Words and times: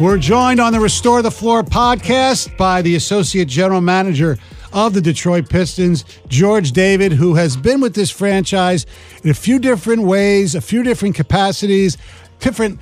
We're 0.00 0.18
joined 0.18 0.58
on 0.58 0.72
the 0.72 0.80
Restore 0.80 1.22
the 1.22 1.30
Floor 1.30 1.62
podcast 1.62 2.56
by 2.56 2.82
the 2.82 2.96
Associate 2.96 3.46
General 3.46 3.80
Manager 3.80 4.38
of 4.72 4.92
the 4.92 5.00
Detroit 5.00 5.48
Pistons, 5.48 6.04
George 6.26 6.72
David, 6.72 7.12
who 7.12 7.36
has 7.36 7.56
been 7.56 7.80
with 7.80 7.94
this 7.94 8.10
franchise 8.10 8.86
in 9.22 9.30
a 9.30 9.34
few 9.34 9.60
different 9.60 10.02
ways, 10.02 10.56
a 10.56 10.60
few 10.60 10.82
different 10.82 11.14
capacities, 11.14 11.96
different 12.40 12.80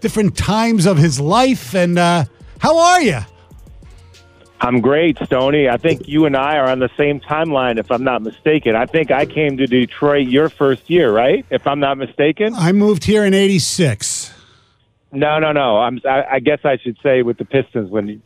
different 0.00 0.36
times 0.36 0.86
of 0.86 0.98
his 0.98 1.18
life. 1.18 1.74
And 1.74 1.98
uh, 1.98 2.26
how 2.60 2.78
are 2.78 3.02
you? 3.02 3.18
I'm 4.60 4.80
great, 4.80 5.18
Stoney. 5.24 5.68
I 5.68 5.78
think 5.78 6.06
you 6.06 6.26
and 6.26 6.36
I 6.36 6.58
are 6.58 6.68
on 6.68 6.78
the 6.78 6.90
same 6.96 7.18
timeline, 7.18 7.76
if 7.80 7.90
I'm 7.90 8.04
not 8.04 8.22
mistaken. 8.22 8.76
I 8.76 8.86
think 8.86 9.10
I 9.10 9.26
came 9.26 9.56
to 9.56 9.66
Detroit 9.66 10.28
your 10.28 10.48
first 10.48 10.88
year, 10.88 11.12
right? 11.12 11.44
If 11.50 11.66
I'm 11.66 11.80
not 11.80 11.98
mistaken. 11.98 12.54
I 12.54 12.70
moved 12.70 13.02
here 13.02 13.24
in 13.24 13.34
'86. 13.34 14.11
No, 15.12 15.38
no, 15.38 15.52
no. 15.52 15.78
I'm. 15.78 16.00
I, 16.08 16.24
I 16.32 16.38
guess 16.40 16.60
I 16.64 16.78
should 16.78 16.96
say 17.02 17.22
with 17.22 17.38
the 17.38 17.44
Pistons 17.44 17.90
when 17.90 18.22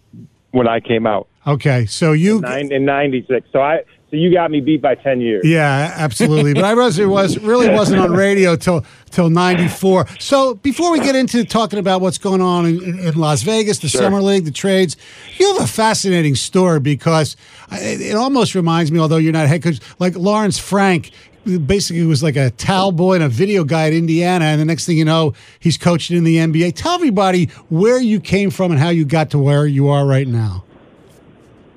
when 0.53 0.69
I 0.69 0.81
came 0.81 1.07
out. 1.07 1.29
Okay, 1.47 1.87
so 1.87 2.13
you 2.13 2.41
Nine, 2.41 2.73
in 2.73 2.85
'96. 2.85 3.49
So 3.53 3.61
I. 3.61 3.83
So 4.09 4.15
you 4.17 4.33
got 4.33 4.53
me 4.53 4.61
beat 4.61 4.81
by 4.81 4.95
ten 4.95 5.21
years. 5.21 5.45
Yeah, 5.45 5.93
absolutely. 5.97 6.55
but 6.55 6.63
I 6.63 6.75
was 6.75 6.97
it 6.97 7.07
was 7.07 7.39
really 7.39 7.69
wasn't 7.69 8.01
on 8.01 8.13
radio 8.13 8.55
till 8.55 8.85
till 9.11 9.29
'94. 9.31 10.07
So 10.21 10.55
before 10.55 10.93
we 10.93 11.01
get 11.01 11.17
into 11.17 11.45
talking 11.45 11.81
about 11.81 12.01
what's 12.01 12.19
going 12.19 12.41
on 12.41 12.67
in, 12.67 12.99
in 13.01 13.15
Las 13.17 13.43
Vegas, 13.43 13.81
the 13.81 13.89
Sure. 13.89 14.03
summer 14.03 14.23
league, 14.23 14.45
the 14.45 14.53
trades, 14.53 14.97
you 15.39 15.53
have 15.55 15.65
a 15.65 15.67
fascinating 15.67 16.37
story 16.37 16.79
because 16.79 17.37
it, 17.73 18.01
it 18.01 18.15
almost 18.15 18.55
reminds 18.55 18.93
me, 18.93 19.01
although 19.01 19.17
you're 19.17 19.33
not 19.33 19.49
head 19.49 19.65
coach, 19.65 19.81
like 19.99 20.15
Lawrence 20.17 20.57
Frank. 20.59 21.11
Basically, 21.47 22.05
was 22.05 22.23
like 22.23 22.37
a 22.37 22.51
towel 22.51 22.93
boy 22.93 23.15
and 23.15 23.25
a 23.25 23.29
video 23.29 23.65
guy 23.65 23.87
at 23.87 23.93
Indiana, 23.93 24.47
and 24.47 24.61
the 24.61 24.65
next 24.65 24.87
thing 24.87 24.99
you 24.99 25.05
know, 25.05 25.35
he's 25.61 25.79
coaching 25.79 26.17
in 26.17 26.25
the 26.25 26.37
NBA. 26.37 26.75
Tell 26.75 26.93
everybody 26.93 27.47
where 27.69 28.01
you 28.01 28.21
came 28.21 28.51
from 28.51 28.73
and 28.73 28.81
how 28.81 28.89
you 28.89 29.05
got 29.05 29.31
to 29.31 29.39
where 29.39 29.67
you 29.67 29.89
are 29.89 30.07
right 30.07 30.27
now. 30.27 30.65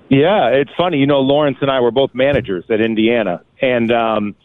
Yeah, 0.09 0.47
it's 0.47 0.71
funny. 0.75 0.97
You 0.97 1.05
know, 1.05 1.19
Lawrence 1.19 1.57
and 1.61 1.69
I 1.69 1.81
were 1.81 1.91
both 1.91 2.15
managers 2.15 2.65
at 2.69 2.81
Indiana, 2.81 3.43
and 3.61 3.91
um, 3.91 4.35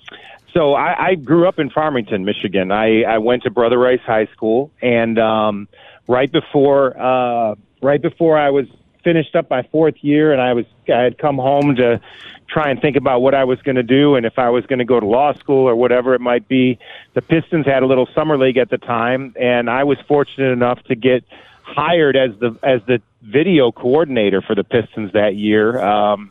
so 0.52 0.74
I, 0.74 1.08
I 1.08 1.14
grew 1.14 1.48
up 1.48 1.58
in 1.58 1.70
Farmington, 1.70 2.24
Michigan. 2.24 2.70
I, 2.70 3.02
I 3.02 3.18
went 3.18 3.42
to 3.44 3.50
Brother 3.50 3.78
Rice 3.78 4.00
High 4.04 4.26
School, 4.26 4.70
and 4.82 5.18
um, 5.18 5.68
right 6.06 6.30
before 6.30 7.00
uh, 7.00 7.54
right 7.82 8.00
before 8.00 8.38
I 8.38 8.50
was 8.50 8.66
finished 9.04 9.36
up 9.36 9.50
my 9.50 9.62
fourth 9.70 9.94
year, 10.00 10.32
and 10.32 10.40
I 10.40 10.54
was 10.54 10.64
I 10.88 11.02
had 11.02 11.18
come 11.18 11.36
home 11.36 11.76
to 11.76 12.00
try 12.48 12.70
and 12.70 12.80
think 12.80 12.96
about 12.96 13.20
what 13.20 13.34
I 13.34 13.44
was 13.44 13.60
going 13.62 13.76
to 13.76 13.82
do 13.82 14.16
and 14.16 14.26
if 14.26 14.38
I 14.38 14.50
was 14.50 14.64
going 14.66 14.78
to 14.78 14.84
go 14.84 14.98
to 14.98 15.06
law 15.06 15.32
school 15.34 15.68
or 15.68 15.76
whatever 15.76 16.14
it 16.14 16.20
might 16.20 16.48
be. 16.48 16.78
The 17.14 17.22
Pistons 17.22 17.66
had 17.66 17.82
a 17.82 17.86
little 17.86 18.08
summer 18.14 18.38
league 18.38 18.56
at 18.56 18.70
the 18.70 18.78
time, 18.78 19.34
and 19.40 19.70
I 19.70 19.84
was 19.84 19.98
fortunate 20.06 20.52
enough 20.52 20.82
to 20.84 20.94
get 20.94 21.24
hired 21.62 22.16
as 22.16 22.30
the 22.40 22.56
as 22.62 22.80
the 22.86 23.00
video 23.22 23.72
coordinator 23.72 24.42
for 24.42 24.54
the 24.54 24.64
Pistons 24.64 25.12
that 25.12 25.34
year, 25.36 25.82
um, 25.82 26.30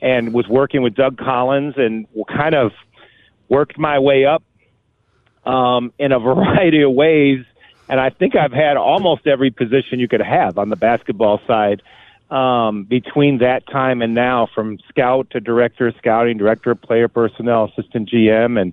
and 0.00 0.32
was 0.32 0.46
working 0.48 0.82
with 0.82 0.94
Doug 0.94 1.18
Collins 1.18 1.74
and 1.76 2.06
kind 2.28 2.54
of 2.54 2.72
worked 3.48 3.78
my 3.78 3.98
way 3.98 4.24
up 4.24 4.42
um, 5.44 5.92
in 5.98 6.12
a 6.12 6.18
variety 6.20 6.82
of 6.82 6.92
ways. 6.92 7.44
And 7.90 7.98
I 7.98 8.10
think 8.10 8.36
I've 8.36 8.52
had 8.52 8.76
almost 8.76 9.26
every 9.26 9.50
position 9.50 9.98
you 9.98 10.08
could 10.08 10.20
have 10.20 10.58
on 10.58 10.68
the 10.68 10.76
basketball 10.76 11.40
side 11.46 11.82
um, 12.30 12.84
between 12.84 13.38
that 13.38 13.66
time 13.66 14.02
and 14.02 14.14
now, 14.14 14.48
from 14.54 14.78
scout 14.88 15.30
to 15.30 15.40
director 15.40 15.88
of 15.88 15.94
scouting, 15.96 16.36
director 16.36 16.70
of 16.70 16.82
player 16.82 17.08
personnel, 17.08 17.72
assistant 17.72 18.10
GM, 18.10 18.60
and 18.60 18.72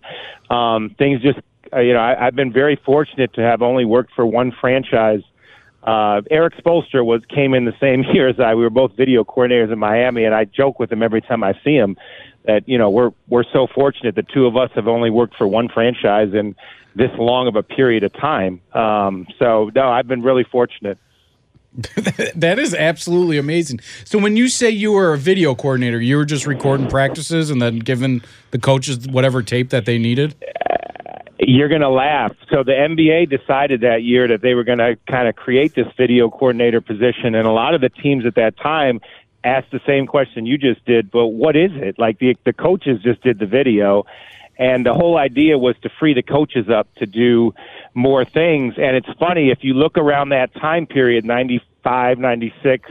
um, 0.49 0.95
things 0.97 1.21
just 1.21 1.39
uh, 1.73 1.79
you 1.79 1.93
know 1.93 1.99
I, 1.99 2.27
I've 2.27 2.35
been 2.35 2.51
very 2.51 2.75
fortunate 2.75 3.33
to 3.33 3.41
have 3.41 3.61
only 3.61 3.85
worked 3.85 4.13
for 4.13 4.25
one 4.25 4.51
franchise. 4.51 5.21
Uh, 5.83 6.21
Erik 6.31 6.55
Spoelstra 6.57 7.05
was 7.05 7.21
came 7.29 7.53
in 7.53 7.65
the 7.65 7.75
same 7.79 8.03
year 8.13 8.27
as 8.27 8.39
I. 8.39 8.55
We 8.55 8.63
were 8.63 8.69
both 8.69 8.95
video 8.97 9.23
coordinators 9.23 9.71
in 9.71 9.79
Miami, 9.79 10.25
and 10.25 10.35
I 10.35 10.45
joke 10.45 10.79
with 10.79 10.91
him 10.91 11.01
every 11.01 11.21
time 11.21 11.43
I 11.43 11.53
see 11.63 11.75
him 11.75 11.95
that 12.45 12.67
you 12.67 12.77
know 12.77 12.89
we're 12.89 13.11
we're 13.27 13.45
so 13.51 13.67
fortunate 13.67 14.15
the 14.15 14.23
two 14.23 14.45
of 14.45 14.57
us 14.57 14.69
have 14.75 14.87
only 14.87 15.09
worked 15.09 15.35
for 15.35 15.47
one 15.47 15.69
franchise 15.69 16.33
in 16.33 16.55
this 16.95 17.11
long 17.17 17.47
of 17.47 17.55
a 17.55 17.63
period 17.63 18.03
of 18.03 18.13
time. 18.13 18.61
Um, 18.73 19.27
so 19.39 19.71
no, 19.75 19.89
I've 19.89 20.07
been 20.07 20.21
really 20.21 20.43
fortunate. 20.43 20.97
that 22.35 22.57
is 22.57 22.73
absolutely 22.73 23.37
amazing. 23.37 23.81
So 24.05 24.17
when 24.17 24.37
you 24.37 24.47
say 24.47 24.69
you 24.69 24.93
were 24.93 25.13
a 25.13 25.17
video 25.17 25.55
coordinator, 25.55 25.99
you 25.99 26.15
were 26.15 26.25
just 26.25 26.45
recording 26.47 26.87
practices 26.87 27.49
and 27.49 27.61
then 27.61 27.79
giving 27.79 28.21
the 28.51 28.59
coaches 28.59 29.07
whatever 29.07 29.41
tape 29.41 29.71
that 29.71 29.85
they 29.85 29.97
needed. 29.97 30.35
You're 31.37 31.67
going 31.67 31.81
to 31.81 31.89
laugh. 31.89 32.33
So 32.49 32.63
the 32.63 32.71
NBA 32.71 33.29
decided 33.29 33.81
that 33.81 34.03
year 34.03 34.27
that 34.29 34.41
they 34.41 34.53
were 34.53 34.63
going 34.63 34.77
to 34.77 34.97
kind 35.09 35.27
of 35.27 35.35
create 35.35 35.75
this 35.75 35.87
video 35.97 36.29
coordinator 36.29 36.79
position, 36.79 37.35
and 37.35 37.45
a 37.45 37.51
lot 37.51 37.75
of 37.75 37.81
the 37.81 37.89
teams 37.89 38.25
at 38.25 38.35
that 38.35 38.57
time 38.57 39.01
asked 39.43 39.71
the 39.71 39.81
same 39.85 40.07
question 40.07 40.45
you 40.45 40.57
just 40.57 40.83
did. 40.85 41.11
But 41.11 41.27
what 41.27 41.57
is 41.57 41.71
it? 41.73 41.99
Like 41.99 42.19
the 42.19 42.37
the 42.45 42.53
coaches 42.53 43.01
just 43.03 43.21
did 43.21 43.39
the 43.39 43.45
video, 43.45 44.05
and 44.57 44.85
the 44.85 44.93
whole 44.93 45.17
idea 45.17 45.57
was 45.57 45.75
to 45.83 45.89
free 45.99 46.13
the 46.13 46.23
coaches 46.23 46.69
up 46.69 46.87
to 46.95 47.05
do 47.05 47.53
more 47.93 48.25
things. 48.25 48.75
And 48.77 48.95
it's 48.95 49.09
funny 49.19 49.49
if 49.51 49.59
you 49.61 49.73
look 49.73 49.97
around 49.97 50.29
that 50.29 50.53
time 50.53 50.85
period, 50.85 51.25
95, 51.25 52.19
96, 52.19 52.89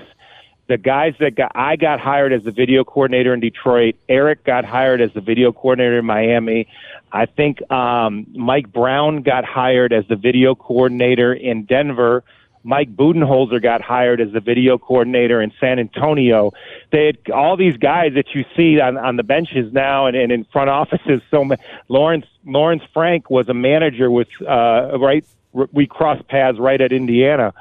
the 0.67 0.79
guys 0.79 1.15
that 1.21 1.35
got 1.35 1.53
I 1.55 1.77
got 1.77 2.01
hired 2.01 2.33
as 2.33 2.43
the 2.43 2.51
video 2.51 2.85
coordinator 2.85 3.35
in 3.35 3.41
Detroit. 3.41 3.97
Eric 4.09 4.45
got 4.45 4.65
hired 4.65 5.01
as 5.01 5.13
the 5.13 5.21
video 5.21 5.53
coordinator 5.53 5.99
in 5.99 6.07
Miami. 6.07 6.69
I 7.13 7.27
think 7.27 7.71
um, 7.71 8.27
Mike 8.35 8.73
Brown 8.73 9.23
got 9.23 9.45
hired 9.45 9.93
as 9.93 10.05
the 10.09 10.17
video 10.17 10.55
coordinator 10.55 11.35
in 11.35 11.65
Denver. 11.65 12.25
Mike 12.65 12.97
Budenholzer 12.97 13.63
got 13.63 13.83
hired 13.83 14.21
as 14.21 14.33
the 14.33 14.41
video 14.41 14.79
coordinator 14.79 15.41
in 15.41 15.53
San 15.61 15.79
Antonio. 15.79 16.51
They 16.91 17.07
had 17.07 17.31
all 17.31 17.57
these 17.57 17.77
guys 17.77 18.15
that 18.15 18.35
you 18.35 18.45
see 18.57 18.81
on, 18.81 18.97
on 18.97 19.17
the 19.17 19.23
benches 19.23 19.73
now 19.73 20.07
and, 20.07 20.17
and 20.17 20.33
in 20.33 20.45
front 20.45 20.71
offices. 20.71 21.21
So 21.31 21.49
Lawrence 21.89 22.27
Lawrence 22.47 22.83
Frank 22.93 23.31
was 23.31 23.49
a 23.49 23.55
manager 23.55 24.11
with 24.11 24.29
uh, 24.41 24.99
right. 24.99 25.25
We 25.73 25.87
crossed 25.87 26.27
paths 26.27 26.59
right 26.59 26.81
at 26.81 26.91
Indiana, 26.91 27.55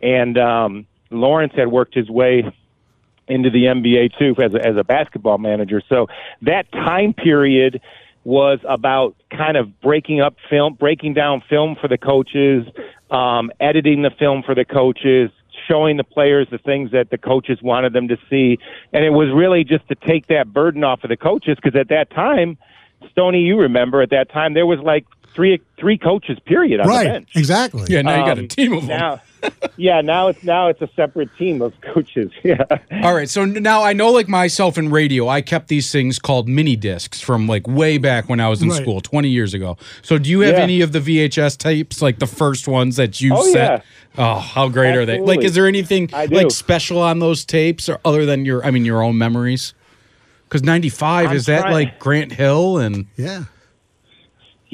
and 0.00 0.38
um, 0.38 0.86
Lawrence 1.10 1.52
had 1.54 1.68
worked 1.68 1.94
his 1.94 2.08
way 2.08 2.50
into 3.26 3.50
the 3.50 3.64
NBA 3.64 4.18
too 4.18 4.34
as 4.42 4.54
a, 4.54 4.66
as 4.66 4.76
a 4.76 4.84
basketball 4.84 5.38
manager. 5.38 5.82
So 5.88 6.08
that 6.42 6.70
time 6.72 7.12
period 7.12 7.80
was 8.24 8.58
about 8.68 9.14
kind 9.30 9.56
of 9.56 9.80
breaking 9.80 10.20
up 10.20 10.36
film, 10.50 10.74
breaking 10.74 11.14
down 11.14 11.42
film 11.48 11.76
for 11.80 11.88
the 11.88 11.98
coaches, 11.98 12.66
um, 13.10 13.50
editing 13.60 14.02
the 14.02 14.10
film 14.18 14.42
for 14.42 14.54
the 14.54 14.64
coaches, 14.64 15.30
showing 15.68 15.96
the 15.98 16.04
players 16.04 16.48
the 16.50 16.58
things 16.58 16.90
that 16.90 17.10
the 17.10 17.18
coaches 17.18 17.58
wanted 17.62 17.92
them 17.92 18.08
to 18.08 18.16
see, 18.28 18.58
and 18.92 19.04
it 19.04 19.10
was 19.10 19.28
really 19.34 19.62
just 19.64 19.86
to 19.88 19.94
take 19.94 20.26
that 20.28 20.52
burden 20.52 20.82
off 20.84 21.04
of 21.04 21.10
the 21.10 21.16
coaches 21.16 21.56
because 21.62 21.78
at 21.78 21.88
that 21.88 22.10
time, 22.10 22.56
Stoney, 23.10 23.40
you 23.40 23.58
remember 23.60 24.02
at 24.02 24.10
that 24.10 24.30
time 24.32 24.54
there 24.54 24.66
was 24.66 24.78
like 24.80 25.04
three 25.34 25.60
three 25.78 25.98
coaches 25.98 26.38
period 26.46 26.80
on 26.80 26.86
the 26.86 26.92
Right. 26.92 27.06
bench. 27.06 27.28
Exactly. 27.36 27.86
Yeah, 27.88 28.02
now 28.02 28.18
you 28.20 28.24
got 28.26 28.38
a 28.38 28.42
Um, 28.42 28.48
team 28.48 28.72
of 28.72 28.80
them. 28.86 28.88
Now, 28.98 29.20
yeah, 29.76 30.00
now 30.00 30.28
it's 30.28 30.42
now 30.44 30.68
it's 30.68 30.80
a 30.82 30.88
separate 30.96 31.28
team 31.36 31.62
of 31.62 31.72
coaches. 31.80 32.30
Yeah. 32.44 32.64
All 33.02 33.14
right, 33.14 33.28
so 33.28 33.44
now 33.44 33.82
I 33.82 33.92
know, 33.92 34.10
like 34.10 34.28
myself 34.28 34.76
in 34.76 34.90
radio, 34.90 35.28
I 35.28 35.40
kept 35.40 35.68
these 35.68 35.90
things 35.90 36.18
called 36.18 36.48
mini 36.48 36.76
discs 36.76 37.20
from 37.20 37.46
like 37.46 37.66
way 37.66 37.96
back 37.98 38.28
when 38.28 38.38
I 38.40 38.48
was 38.48 38.60
in 38.62 38.68
Right. 38.68 38.80
school, 38.82 39.00
twenty 39.00 39.28
years 39.30 39.54
ago. 39.54 39.76
So, 40.02 40.18
do 40.18 40.28
you 40.30 40.40
have 40.40 40.54
Yeah. 40.56 40.62
any 40.62 40.80
of 40.82 40.92
the 40.92 41.00
VHS 41.00 41.56
tapes, 41.56 42.02
like 42.02 42.18
the 42.18 42.26
first 42.26 42.68
ones 42.68 42.96
that 42.96 43.20
you 43.20 43.32
Oh, 43.34 43.52
set? 43.52 43.84
yeah. 44.16 44.24
Oh, 44.36 44.38
how 44.38 44.68
great 44.68 44.94
are 44.94 45.06
they? 45.06 45.20
Like, 45.20 45.42
is 45.42 45.54
there 45.54 45.66
anything 45.66 46.08
like 46.30 46.50
special 46.50 46.98
on 47.00 47.18
those 47.18 47.44
tapes, 47.44 47.88
or 47.88 47.98
other 48.04 48.24
than 48.26 48.44
your, 48.44 48.64
I 48.64 48.70
mean, 48.70 48.84
your 48.84 49.02
own 49.02 49.16
memories? 49.18 49.74
Because 50.48 50.62
ninety 50.62 50.88
five 50.90 51.30
I'm 51.30 51.36
is 51.36 51.46
that 51.46 51.70
like 51.72 51.98
Grant 51.98 52.32
Hill 52.32 52.78
and 52.78 53.06
Yeah. 53.16 53.44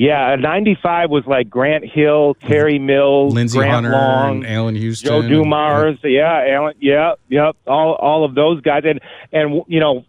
Yeah, 0.00 0.34
'95 0.36 1.10
was 1.10 1.26
like 1.26 1.50
Grant 1.50 1.84
Hill, 1.84 2.32
Terry 2.32 2.78
Mills, 2.78 3.34
Lindsey 3.34 3.58
Grant 3.58 3.84
Hunter 3.84 3.90
Long, 3.90 4.46
Allan 4.46 4.74
Houston, 4.74 5.06
Joe 5.10 5.20
and- 5.20 5.28
Dumars. 5.28 5.98
Yeah, 6.02 6.42
Allan. 6.52 6.74
Yeah, 6.80 7.16
yep. 7.28 7.54
All 7.66 7.96
all 7.96 8.24
of 8.24 8.34
those 8.34 8.62
guys, 8.62 8.84
and 8.86 9.00
and 9.30 9.62
you 9.68 9.78
know, 9.78 10.06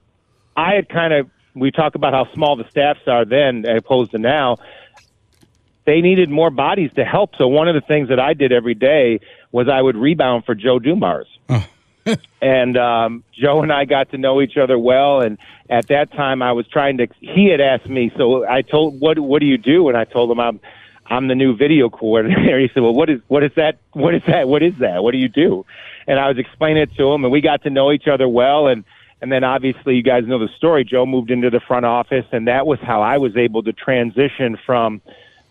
I 0.55 0.75
had 0.75 0.87
kind 0.87 1.11
of 1.11 1.29
we 1.55 1.71
talk 1.71 1.95
about 1.95 2.13
how 2.13 2.33
small 2.33 2.55
the 2.55 2.63
staffs 2.69 3.01
are 3.05 3.25
then 3.25 3.65
as 3.65 3.79
opposed 3.79 4.11
to 4.11 4.17
now. 4.17 4.55
They 5.83 5.99
needed 5.99 6.29
more 6.29 6.51
bodies 6.51 6.91
to 6.95 7.03
help. 7.03 7.35
So 7.35 7.49
one 7.49 7.67
of 7.67 7.75
the 7.75 7.81
things 7.81 8.07
that 8.07 8.19
I 8.19 8.33
did 8.33 8.53
every 8.53 8.75
day 8.75 9.19
was 9.51 9.67
I 9.67 9.81
would 9.81 9.97
rebound 9.97 10.45
for 10.45 10.55
Joe 10.55 10.79
Dumars. 10.79 11.27
and 12.41 12.77
um, 12.77 13.23
Joe 13.33 13.61
and 13.61 13.71
I 13.71 13.85
got 13.85 14.11
to 14.11 14.17
know 14.17 14.41
each 14.41 14.57
other 14.57 14.77
well. 14.77 15.21
And 15.21 15.37
at 15.69 15.87
that 15.87 16.11
time, 16.11 16.41
I 16.41 16.51
was 16.53 16.67
trying 16.67 16.97
to. 16.97 17.07
He 17.19 17.49
had 17.49 17.61
asked 17.61 17.87
me, 17.87 18.11
so 18.17 18.47
I 18.47 18.61
told, 18.61 18.99
"What 18.99 19.19
What 19.19 19.39
do 19.39 19.45
you 19.45 19.57
do?" 19.57 19.87
And 19.89 19.97
I 19.97 20.05
told 20.05 20.31
him, 20.31 20.39
"I'm 20.39 20.59
I'm 21.07 21.27
the 21.27 21.35
new 21.35 21.55
video 21.55 21.89
coordinator." 21.89 22.59
He 22.59 22.69
said, 22.73 22.83
"Well, 22.83 22.93
what 22.93 23.09
is 23.09 23.21
what 23.27 23.43
is 23.43 23.51
that? 23.55 23.77
What 23.93 24.15
is 24.15 24.23
that? 24.25 24.47
What 24.47 24.63
is 24.63 24.77
that? 24.79 25.03
What 25.03 25.11
do 25.11 25.17
you 25.17 25.29
do?" 25.29 25.65
And 26.07 26.19
I 26.19 26.27
was 26.27 26.37
explaining 26.37 26.83
it 26.83 26.95
to 26.95 27.11
him, 27.11 27.23
and 27.23 27.31
we 27.31 27.41
got 27.41 27.63
to 27.63 27.69
know 27.69 27.91
each 27.91 28.07
other 28.07 28.27
well. 28.27 28.67
And 28.67 28.83
and 29.21 29.31
then 29.31 29.43
obviously, 29.43 29.95
you 29.95 30.03
guys 30.03 30.25
know 30.25 30.39
the 30.39 30.49
story. 30.57 30.83
Joe 30.83 31.05
moved 31.05 31.29
into 31.29 31.49
the 31.49 31.59
front 31.59 31.85
office, 31.85 32.25
and 32.31 32.47
that 32.47 32.65
was 32.65 32.79
how 32.79 33.01
I 33.01 33.17
was 33.17 33.37
able 33.37 33.63
to 33.63 33.73
transition 33.73 34.57
from 34.65 35.01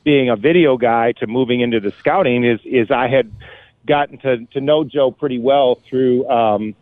being 0.03 0.29
a 0.29 0.37
video 0.37 0.77
guy 0.77 1.13
to 1.13 1.27
moving 1.27 1.61
into 1.61 1.79
the 1.79 1.93
scouting. 1.93 2.45
Is 2.45 2.61
is 2.65 2.91
I 2.91 3.07
had 3.07 3.31
gotten 3.87 4.19
to 4.19 4.47
to 4.47 4.61
know 4.61 4.85
Joe 4.85 5.11
pretty 5.11 5.39
well 5.39 5.77
through. 5.77 6.29
Um, 6.29 6.75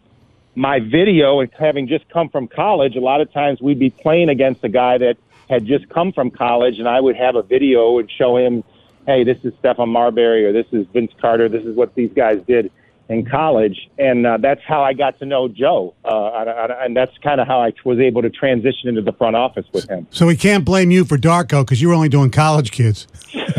my 0.54 0.80
video 0.80 1.40
and 1.40 1.50
having 1.56 1.86
just 1.86 2.08
come 2.08 2.28
from 2.28 2.48
college, 2.48 2.96
a 2.96 3.00
lot 3.00 3.20
of 3.20 3.32
times 3.32 3.60
we'd 3.60 3.78
be 3.78 3.90
playing 3.90 4.28
against 4.28 4.64
a 4.64 4.68
guy 4.68 4.98
that 4.98 5.16
had 5.48 5.64
just 5.64 5.88
come 5.88 6.12
from 6.12 6.30
college, 6.30 6.78
and 6.78 6.88
I 6.88 7.00
would 7.00 7.16
have 7.16 7.36
a 7.36 7.42
video 7.42 7.98
and 7.98 8.10
show 8.10 8.36
him, 8.36 8.64
hey, 9.06 9.22
this 9.22 9.38
is 9.44 9.52
Stephon 9.62 9.88
Marbury 9.88 10.44
or 10.44 10.52
this 10.52 10.66
is 10.72 10.86
Vince 10.88 11.12
Carter. 11.20 11.48
This 11.48 11.64
is 11.64 11.76
what 11.76 11.94
these 11.94 12.12
guys 12.12 12.42
did 12.42 12.72
in 13.08 13.24
college, 13.24 13.88
and 13.98 14.26
uh, 14.26 14.36
that's 14.36 14.60
how 14.66 14.82
I 14.82 14.92
got 14.92 15.18
to 15.20 15.26
know 15.26 15.48
Joe, 15.48 15.94
uh, 16.04 16.44
and, 16.46 16.72
and 16.72 16.96
that's 16.96 17.16
kind 17.18 17.40
of 17.40 17.46
how 17.46 17.60
I 17.60 17.72
was 17.84 17.98
able 17.98 18.20
to 18.22 18.28
transition 18.28 18.88
into 18.88 19.00
the 19.00 19.12
front 19.12 19.34
office 19.34 19.64
with 19.72 19.88
him. 19.88 20.06
So 20.10 20.26
we 20.26 20.36
can't 20.36 20.64
blame 20.64 20.90
you 20.90 21.04
for 21.04 21.16
Darko 21.16 21.62
because 21.62 21.80
you 21.80 21.88
were 21.88 21.94
only 21.94 22.10
doing 22.10 22.30
college 22.30 22.70
kids. 22.70 23.06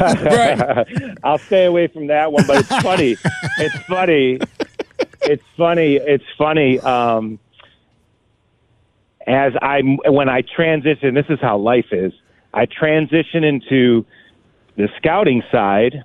I'll 1.24 1.40
stay 1.40 1.66
away 1.66 1.88
from 1.88 2.07
that 2.07 2.31
one, 2.31 2.46
but 2.46 2.60
it's 2.60 2.81
funny. 2.81 3.18
it's 3.57 3.75
funny. 3.86 4.40
It's 5.24 5.44
funny. 5.57 5.95
It's 5.95 6.25
funny. 6.38 6.80
Um, 6.80 7.40
as 9.25 9.54
I 9.62 9.81
when 10.07 10.30
I 10.30 10.42
transition, 10.42 11.13
this 11.13 11.28
is 11.30 11.40
how 11.42 11.57
life 11.57 11.92
is. 11.92 12.13
I 12.54 12.66
transition 12.66 13.44
into 13.44 14.06
the 14.75 14.90
scouting 14.98 15.44
side, 15.52 16.04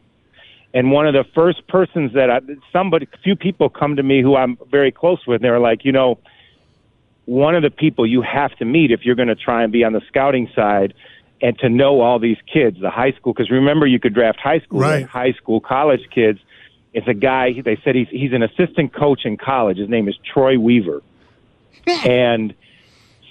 and 0.75 0.91
one 0.91 1.07
of 1.07 1.15
the 1.15 1.25
first 1.35 1.67
persons 1.69 2.13
that 2.15 2.31
I, 2.31 2.41
somebody, 2.73 3.07
a 3.13 3.19
few 3.19 3.37
people 3.37 3.69
come 3.71 3.95
to 3.95 4.03
me 4.03 4.21
who 4.21 4.35
I'm 4.35 4.59
very 4.71 4.91
close 4.91 5.25
with. 5.27 5.37
And 5.37 5.45
they're 5.45 5.61
like, 5.61 5.85
you 5.85 5.93
know, 5.93 6.19
one 7.27 7.55
of 7.55 7.63
the 7.63 7.71
people 7.71 8.05
you 8.07 8.23
have 8.23 8.55
to 8.59 8.65
meet 8.65 8.91
if 8.91 9.05
you're 9.05 9.15
going 9.15 9.29
to 9.29 9.37
try 9.37 9.63
and 9.63 9.73
be 9.73 9.85
on 9.85 9.93
the 9.93 10.03
scouting 10.09 10.51
side 10.55 10.93
and 11.41 11.57
to 11.61 11.69
know 11.69 12.01
all 12.01 12.19
these 12.19 12.39
kids, 12.53 12.81
the 12.81 12.91
high 12.91 13.13
school, 13.13 13.33
because 13.33 13.51
remember 13.51 13.87
you 13.87 14.01
could 14.01 14.15
draft 14.15 14.41
high 14.41 14.59
school, 14.61 14.81
Right. 14.81 15.07
high 15.07 15.33
school, 15.33 15.61
college 15.61 16.03
kids. 16.13 16.41
It's 16.93 17.07
a 17.09 17.15
guy. 17.15 17.61
They 17.61 17.79
said 17.85 17.95
he's 17.95 18.09
he's 18.09 18.33
an 18.33 18.43
assistant 18.43 18.95
coach 18.95 19.25
in 19.25 19.37
college. 19.37 19.79
His 19.79 19.89
name 19.89 20.09
is 20.09 20.17
Troy 20.33 20.59
Weaver, 20.59 21.03
and 22.05 22.55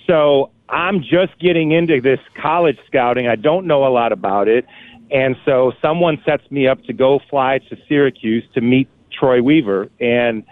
so 0.06 0.52
I'm 0.68 1.02
just 1.02 1.40
getting 1.40 1.72
into 1.72 2.02
this 2.02 2.20
college 2.36 2.78
scouting. 2.88 3.28
I 3.28 3.36
don't 3.38 3.66
know 3.66 3.86
a 3.86 3.92
lot 3.92 4.12
about 4.12 4.50
it, 4.50 4.66
and 5.12 5.36
so 5.46 5.74
someone 5.82 6.22
sets 6.26 6.50
me 6.52 6.68
up 6.68 6.84
to 6.86 6.94
go 6.94 7.20
fly 7.30 7.60
to 7.70 7.78
Syracuse 7.88 8.44
to 8.54 8.62
meet 8.62 8.88
Troy 9.12 9.42
Weaver, 9.42 9.90
and 10.00 10.44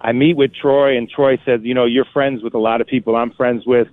I 0.00 0.12
meet 0.12 0.36
with 0.36 0.54
Troy, 0.54 0.96
and 0.96 1.08
Troy 1.08 1.38
says, 1.44 1.60
you 1.62 1.74
know, 1.74 1.84
you're 1.84 2.06
friends 2.06 2.42
with 2.42 2.54
a 2.54 2.58
lot 2.58 2.80
of 2.80 2.86
people 2.86 3.16
I'm 3.16 3.32
friends 3.32 3.66
with. 3.66 3.88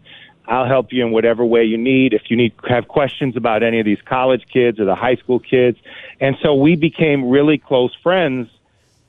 I'll 0.48 0.66
help 0.66 0.94
you 0.94 1.06
in 1.06 1.12
whatever 1.12 1.46
way 1.46 1.66
you 1.66 1.78
need. 1.78 2.14
If 2.14 2.30
you 2.30 2.38
need 2.38 2.54
have 2.70 2.88
questions 2.88 3.36
about 3.36 3.64
any 3.64 3.80
of 3.82 3.86
these 3.86 4.02
college 4.06 4.46
kids 4.52 4.80
or 4.80 4.86
the 4.86 4.96
high 4.96 5.16
school 5.16 5.40
kids, 5.40 5.78
and 6.22 6.38
so 6.42 6.56
we 6.56 6.76
became 6.76 7.30
really 7.30 7.58
close 7.58 7.94
friends. 8.02 8.50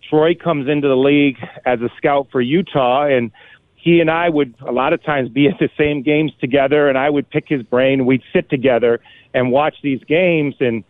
Troy 0.09 0.35
comes 0.35 0.69
into 0.69 0.89
the 0.89 0.97
league 0.97 1.37
as 1.65 1.81
a 1.81 1.91
scout 1.97 2.29
for 2.33 2.41
Utah, 2.41 3.05
and 3.05 3.31
he 3.77 4.01
and 4.01 4.11
I 4.11 4.29
would 4.29 4.55
a 4.61 4.73
lot 4.73 4.93
of 4.93 5.03
times 5.03 5.29
be 5.29 5.47
at 5.47 5.59
the 5.61 5.71
same 5.79 6.03
games 6.03 6.33
together, 6.41 6.89
and 6.89 6.99
I 6.99 7.09
would 7.09 7.31
pick 7.31 7.49
his 7.49 7.63
brain. 7.63 8.07
We'd 8.07 8.23
sit 8.33 8.51
together 8.51 9.01
and 9.33 9.53
watch 9.53 9.77
these 9.83 10.03
games, 10.05 10.57
and 10.59 10.83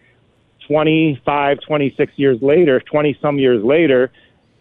25, 0.69 1.59
26 1.67 2.12
years 2.17 2.38
later, 2.43 2.79
20 2.81 3.19
some 3.20 3.38
years 3.38 3.65
later, 3.65 4.12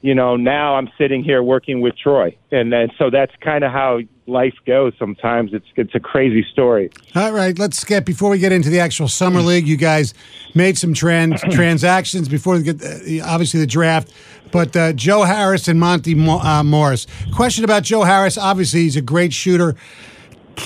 you 0.01 0.15
know, 0.15 0.35
now 0.37 0.75
I'm 0.75 0.89
sitting 0.97 1.23
here 1.23 1.43
working 1.43 1.81
with 1.81 1.97
Troy, 1.97 2.35
and 2.51 2.71
then 2.71 2.89
so 2.97 3.09
that's 3.09 3.33
kind 3.41 3.63
of 3.63 3.71
how 3.71 3.99
life 4.27 4.53
goes. 4.65 4.93
Sometimes 4.99 5.53
it's 5.53 5.65
it's 5.75 5.95
a 5.95 5.99
crazy 5.99 6.45
story. 6.51 6.91
All 7.15 7.33
right, 7.33 7.57
let's 7.57 7.83
get 7.83 8.05
before 8.05 8.29
we 8.29 8.37
get 8.37 8.51
into 8.51 8.69
the 8.69 8.79
actual 8.79 9.07
summer 9.07 9.41
league. 9.41 9.67
You 9.67 9.75
guys 9.75 10.13
made 10.53 10.77
some 10.77 10.93
trans 10.93 11.41
transactions 11.51 12.29
before 12.29 12.55
we 12.55 12.63
get 12.63 12.81
uh, 12.81 13.25
obviously 13.25 13.59
the 13.59 13.67
draft, 13.67 14.13
but 14.51 14.75
uh, 14.75 14.93
Joe 14.93 15.23
Harris 15.23 15.67
and 15.67 15.79
Monte 15.79 16.13
Mo- 16.13 16.39
uh, 16.39 16.63
Morris. 16.63 17.07
Question 17.33 17.63
about 17.63 17.83
Joe 17.83 18.03
Harris. 18.03 18.37
Obviously, 18.37 18.81
he's 18.81 18.95
a 18.95 19.01
great 19.01 19.33
shooter. 19.33 19.75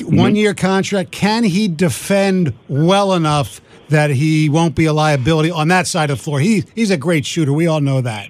One 0.04 0.36
year 0.36 0.54
contract. 0.54 1.12
Can 1.12 1.44
he 1.44 1.68
defend 1.68 2.54
well 2.70 3.14
enough 3.14 3.60
that 3.92 4.10
he 4.10 4.50
won't 4.50 4.76
be 4.76 4.86
a 4.86 4.94
liability 4.94 5.52
on 5.52 5.68
that 5.70 5.88
side 5.88 6.10
of 6.10 6.18
the 6.18 6.24
floor? 6.24 6.40
He 6.40 6.64
he's 6.76 6.92
a 6.92 6.98
great 6.98 7.26
shooter. 7.26 7.54
We 7.54 7.68
all 7.68 7.82
know 7.82 8.02
that. 8.02 8.30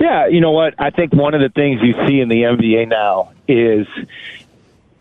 Yeah, 0.00 0.26
you 0.26 0.40
know 0.40 0.52
what? 0.52 0.74
I 0.78 0.90
think 0.90 1.12
one 1.12 1.34
of 1.34 1.40
the 1.40 1.50
things 1.50 1.80
you 1.82 1.94
see 2.06 2.20
in 2.20 2.28
the 2.28 2.42
NBA 2.42 2.88
now 2.88 3.32
is 3.46 3.86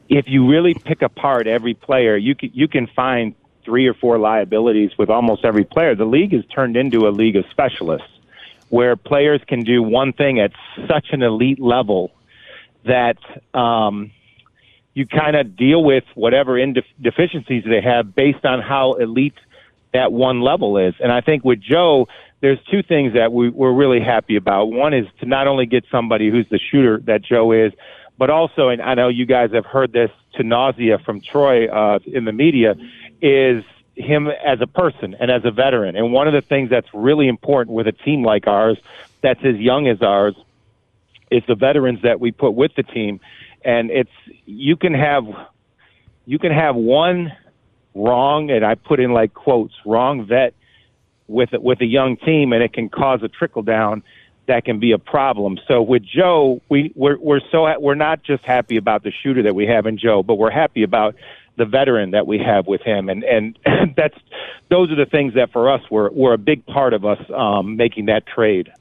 if 0.10 0.26
you 0.28 0.50
really 0.50 0.74
pick 0.74 1.02
apart 1.02 1.48
every 1.48 1.74
player, 1.74 2.18
you 2.18 2.36
can 2.36 2.52
you 2.54 2.68
can 2.68 2.88
find 2.88 3.34
three 3.64 3.88
or 3.88 3.94
four 3.94 4.18
liabilities 4.18 4.92
with 4.98 5.10
almost 5.10 5.46
every 5.46 5.64
player. 5.64 5.96
The 5.96 6.06
league 6.06 6.34
has 6.34 6.46
turned 6.48 6.76
into 6.76 7.08
a 7.08 7.12
league 7.12 7.36
of 7.36 7.46
specialists 7.52 8.10
where 8.70 8.96
players 8.96 9.42
can 9.48 9.64
do 9.64 9.82
one 9.82 10.14
thing 10.14 10.40
at 10.40 10.52
such 10.88 11.08
an 11.12 11.24
elite 11.24 11.60
level 11.60 12.12
that 12.86 13.18
um, 13.54 14.12
you 15.00 15.08
kind 15.08 15.38
of 15.38 15.56
deal 15.56 15.82
with 15.82 16.04
whatever 16.14 16.56
indef- 16.56 16.84
deficiencies 17.02 17.64
they 17.64 17.80
have 17.80 18.14
based 18.14 18.44
on 18.44 18.62
how 18.62 18.96
elite 18.96 19.40
that 19.94 20.12
one 20.12 20.42
level 20.42 20.78
is. 20.78 20.94
And 21.00 21.10
I 21.10 21.22
think 21.22 21.46
with 21.46 21.62
Joe, 21.62 22.10
there's 22.42 22.60
two 22.70 22.84
things 22.84 23.14
that 23.14 23.32
we, 23.32 23.48
we're 23.48 23.72
really 23.72 24.02
happy 24.02 24.36
about. 24.36 24.66
One 24.66 24.94
is 24.94 25.08
to 25.22 25.26
not 25.26 25.48
only 25.48 25.66
get 25.66 25.86
somebody 25.90 26.30
who's 26.30 26.50
the 26.50 26.60
shooter 26.60 27.00
that 27.06 27.22
Joe 27.22 27.54
is, 27.54 27.72
but 28.18 28.30
also, 28.30 28.68
and 28.68 28.82
I 28.82 28.94
know 28.96 29.08
you 29.08 29.26
guys 29.26 29.52
have 29.54 29.66
heard 29.66 29.94
this 29.94 30.12
to 30.34 30.44
nausea 30.44 31.00
from 31.00 31.22
Troy 31.22 31.68
uh, 31.68 32.00
in 32.06 32.26
the 32.26 32.34
media, 32.34 32.76
is 33.22 33.64
him 33.96 34.28
as 34.28 34.60
a 34.60 34.68
person 34.68 35.16
and 35.18 35.32
as 35.32 35.46
a 35.46 35.52
veteran. 35.52 35.96
And 35.96 36.12
one 36.12 36.28
of 36.28 36.34
the 36.34 36.42
things 36.42 36.70
that's 36.70 36.94
really 36.94 37.30
important 37.30 37.74
with 37.74 37.88
a 37.88 37.94
team 37.94 38.22
like 38.22 38.48
ours, 38.48 38.78
that's 39.22 39.44
as 39.46 39.56
young 39.56 39.88
as 39.88 40.02
ours, 40.02 40.36
is 41.32 41.44
the 41.48 41.56
veterans 41.56 42.02
that 42.02 42.20
we 42.20 42.32
put 42.32 42.52
with 42.52 42.76
the 42.76 42.84
team. 42.84 43.22
And 43.64 43.92
it's 43.92 44.12
you 44.46 44.76
can 44.76 44.94
have 44.94 45.24
you 46.26 46.40
can 46.40 46.52
have 46.52 46.76
one 46.76 47.32
wrong, 47.96 48.52
and 48.52 48.66
I 48.66 48.76
put 48.76 49.00
in 49.00 49.12
like 49.12 49.34
quotes, 49.34 49.74
wrong 49.86 50.26
vet 50.26 50.54
with 51.28 51.50
with 51.54 51.82
a 51.82 51.86
young 51.86 52.18
team, 52.18 52.54
and 52.54 52.64
it 52.64 52.74
can 52.74 52.90
cause 52.90 53.22
a 53.24 53.28
trickle 53.28 53.64
down 53.64 54.04
that 54.48 54.66
can 54.66 54.80
be 54.80 54.92
a 54.92 54.98
problem. 54.98 55.60
So 55.68 55.82
with 55.82 56.04
Joe, 56.04 56.62
we 56.70 56.92
we're 56.96 57.18
we're 57.20 57.42
so 57.52 57.80
we're 57.80 57.96
not 57.96 58.24
just 58.24 58.44
happy 58.44 58.78
about 58.78 59.04
the 59.04 59.12
shooter 59.24 59.44
that 59.44 59.56
we 59.56 59.68
have 59.68 59.86
in 59.86 59.98
Joe, 59.98 60.24
but 60.24 60.36
we're 60.36 60.52
happy 60.52 60.84
about 60.84 61.16
the 61.60 61.66
veteran 61.66 62.12
that 62.12 62.26
we 62.26 62.40
have 62.40 62.66
with 62.66 62.82
him, 62.82 63.10
and 63.10 63.24
and 63.24 63.60
that's 63.96 64.18
those 64.70 64.90
are 64.92 64.96
the 64.96 65.06
things 65.06 65.36
that 65.36 65.52
for 65.52 65.70
us 65.70 65.82
were 65.92 66.10
were 66.10 66.34
a 66.34 66.38
big 66.40 66.66
part 66.66 66.94
of 66.94 67.06
us 67.06 67.20
um, 67.36 67.76
making 67.76 68.08
that 68.08 68.26
trade. 68.26 68.72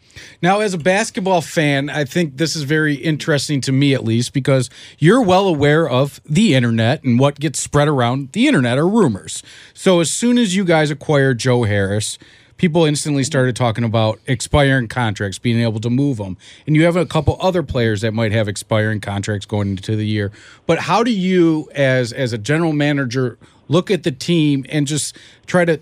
Now, 0.43 0.61
as 0.61 0.75
a 0.75 0.79
basketball 0.79 1.43
fan, 1.43 1.91
I 1.91 2.05
think 2.05 2.39
this 2.39 2.57
is 2.57 2.63
very 2.63 2.95
interesting 2.95 3.61
to 3.63 3.73
me, 3.73 3.95
at 3.95 4.03
least, 4.03 4.33
because 4.33 4.69
you're 4.99 5.23
well 5.23 5.47
aware 5.47 5.89
of 5.89 6.21
the 6.25 6.55
internet 6.55 7.05
and 7.05 7.21
what 7.21 7.39
gets 7.39 7.61
spread 7.61 7.87
around 7.87 8.33
the 8.33 8.49
internet 8.49 8.79
are 8.79 8.89
rumors. 8.89 9.43
So, 9.75 10.01
as 10.01 10.11
soon 10.11 10.39
as 10.39 10.57
you 10.57 10.65
guys 10.65 10.91
acquire 10.91 11.35
Joe 11.35 11.65
Harris, 11.65 12.19
people 12.59 12.85
instantly 12.85 13.25
started 13.25 13.57
talking 13.57 13.85
about 13.85 14.21
expiring 14.27 14.89
contracts, 14.89 15.39
being 15.39 15.61
able 15.61 15.81
to 15.81 15.89
move 15.89 16.19
them. 16.19 16.37
And 16.67 16.77
you 16.77 16.85
have 16.85 16.97
a 16.97 17.07
couple 17.07 17.39
other 17.41 17.63
players 17.63 18.03
that 18.03 18.13
might 18.13 18.33
have 18.33 18.49
expiring 18.49 19.01
contracts 19.01 19.47
going 19.47 19.69
into 19.71 19.97
the 19.97 20.07
year. 20.07 20.31
But 20.67 20.81
how 20.81 21.03
do 21.03 21.11
you, 21.11 21.71
as 21.75 22.13
as 22.13 22.33
a 22.33 22.39
general 22.39 22.73
manager, 22.73 23.39
look 23.69 23.91
at 23.91 24.03
the 24.03 24.13
team 24.13 24.67
and 24.69 24.87
just 24.87 25.17
try 25.47 25.65
to 25.65 25.81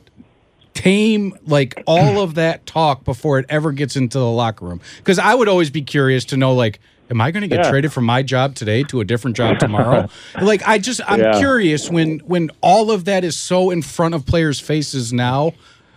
tame 0.75 1.35
like 1.47 1.75
all 1.87 2.21
of 2.21 2.35
that 2.35 2.67
talk 2.67 3.05
before 3.05 3.39
it 3.39 3.47
ever 3.49 3.73
gets 3.73 3.97
into 3.97 4.19
the 4.19 4.31
locker 4.31 4.67
room? 4.67 4.81
Because 4.99 5.19
I 5.19 5.35
would 5.35 5.49
always 5.49 5.71
be 5.71 5.83
curious 5.83 6.25
to 6.27 6.37
know, 6.37 6.55
like, 6.55 6.79
am 7.09 7.21
I 7.21 7.31
going 7.31 7.43
to 7.43 7.49
get 7.49 7.65
Yeah. 7.65 7.71
traded 7.71 7.93
from 7.93 8.05
my 8.05 8.23
job 8.23 8.55
today 8.55 8.85
to 8.85 9.01
a 9.01 9.05
different 9.05 9.37
job 9.37 9.59
tomorrow? 9.61 10.09
like, 10.41 10.63
I 10.69 10.79
just 10.79 11.01
I'm 11.09 11.21
Yeah. 11.21 11.39
curious 11.39 11.91
when 11.91 12.19
when 12.21 12.51
all 12.61 12.91
of 12.91 13.07
that 13.07 13.25
is 13.25 13.37
so 13.37 13.71
in 13.71 13.81
front 13.83 14.15
of 14.15 14.27
players' 14.27 14.61
faces 14.61 15.13
now. 15.13 15.55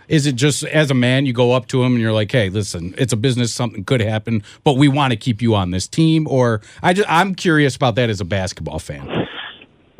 Is 0.10 0.26
it 0.26 0.36
just 0.36 0.66
as 0.66 0.92
a 0.92 0.96
man 0.96 1.26
you 1.26 1.34
go 1.34 1.54
up 1.54 1.68
to 1.68 1.84
him 1.84 1.94
and 1.94 2.02
you're 2.02 2.12
like, 2.12 2.32
"Hey, 2.32 2.50
listen, 2.50 2.94
it's 2.98 3.14
a 3.14 3.18
business. 3.18 3.54
Something 3.54 3.86
could 3.86 4.02
happen, 4.02 4.44
but 4.64 4.74
we 4.74 4.88
want 4.90 5.12
to 5.12 5.18
keep 5.18 5.42
you 5.42 5.56
on 5.56 5.72
this 5.72 5.88
team." 5.88 6.28
Or 6.28 6.62
I 6.84 6.94
just 6.94 7.10
I'm 7.10 7.36
curious 7.36 7.76
about 7.76 7.96
that 7.96 8.10
as 8.10 8.20
a 8.20 8.26
basketball 8.26 8.80
fan. 8.80 9.08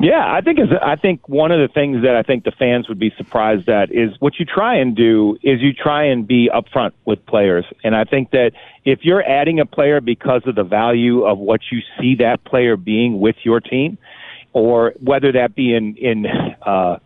Yeah, 0.02 0.24
I 0.26 0.40
think 0.40 0.58
is 0.58 0.68
I 0.82 0.96
think 0.96 1.28
one 1.28 1.52
of 1.52 1.60
the 1.60 1.72
things 1.72 2.02
that 2.02 2.16
I 2.16 2.22
think 2.22 2.44
the 2.44 2.52
fans 2.52 2.88
would 2.88 2.98
be 2.98 3.12
surprised 3.18 3.68
at 3.68 3.92
is 3.92 4.10
what 4.18 4.38
you 4.38 4.46
try 4.46 4.76
and 4.76 4.96
do 4.96 5.36
is 5.42 5.60
you 5.60 5.74
try 5.74 6.04
and 6.04 6.26
be 6.26 6.48
upfront 6.48 6.92
with 7.04 7.24
players. 7.26 7.66
And 7.84 7.94
I 7.94 8.04
think 8.04 8.30
that 8.30 8.52
if 8.86 9.00
you're 9.02 9.22
adding 9.22 9.60
a 9.60 9.66
player 9.66 10.00
because 10.00 10.40
of 10.46 10.54
the 10.54 10.64
value 10.64 11.24
of 11.24 11.36
what 11.36 11.60
you 11.70 11.80
see 12.00 12.14
that 12.14 12.42
player 12.44 12.78
being 12.78 13.20
with 13.20 13.36
your 13.42 13.60
team, 13.60 13.98
or 14.54 14.94
whether 15.00 15.32
that 15.32 15.54
be 15.54 15.74
in 15.74 15.94
in 15.96 16.24
uh, 16.62 16.96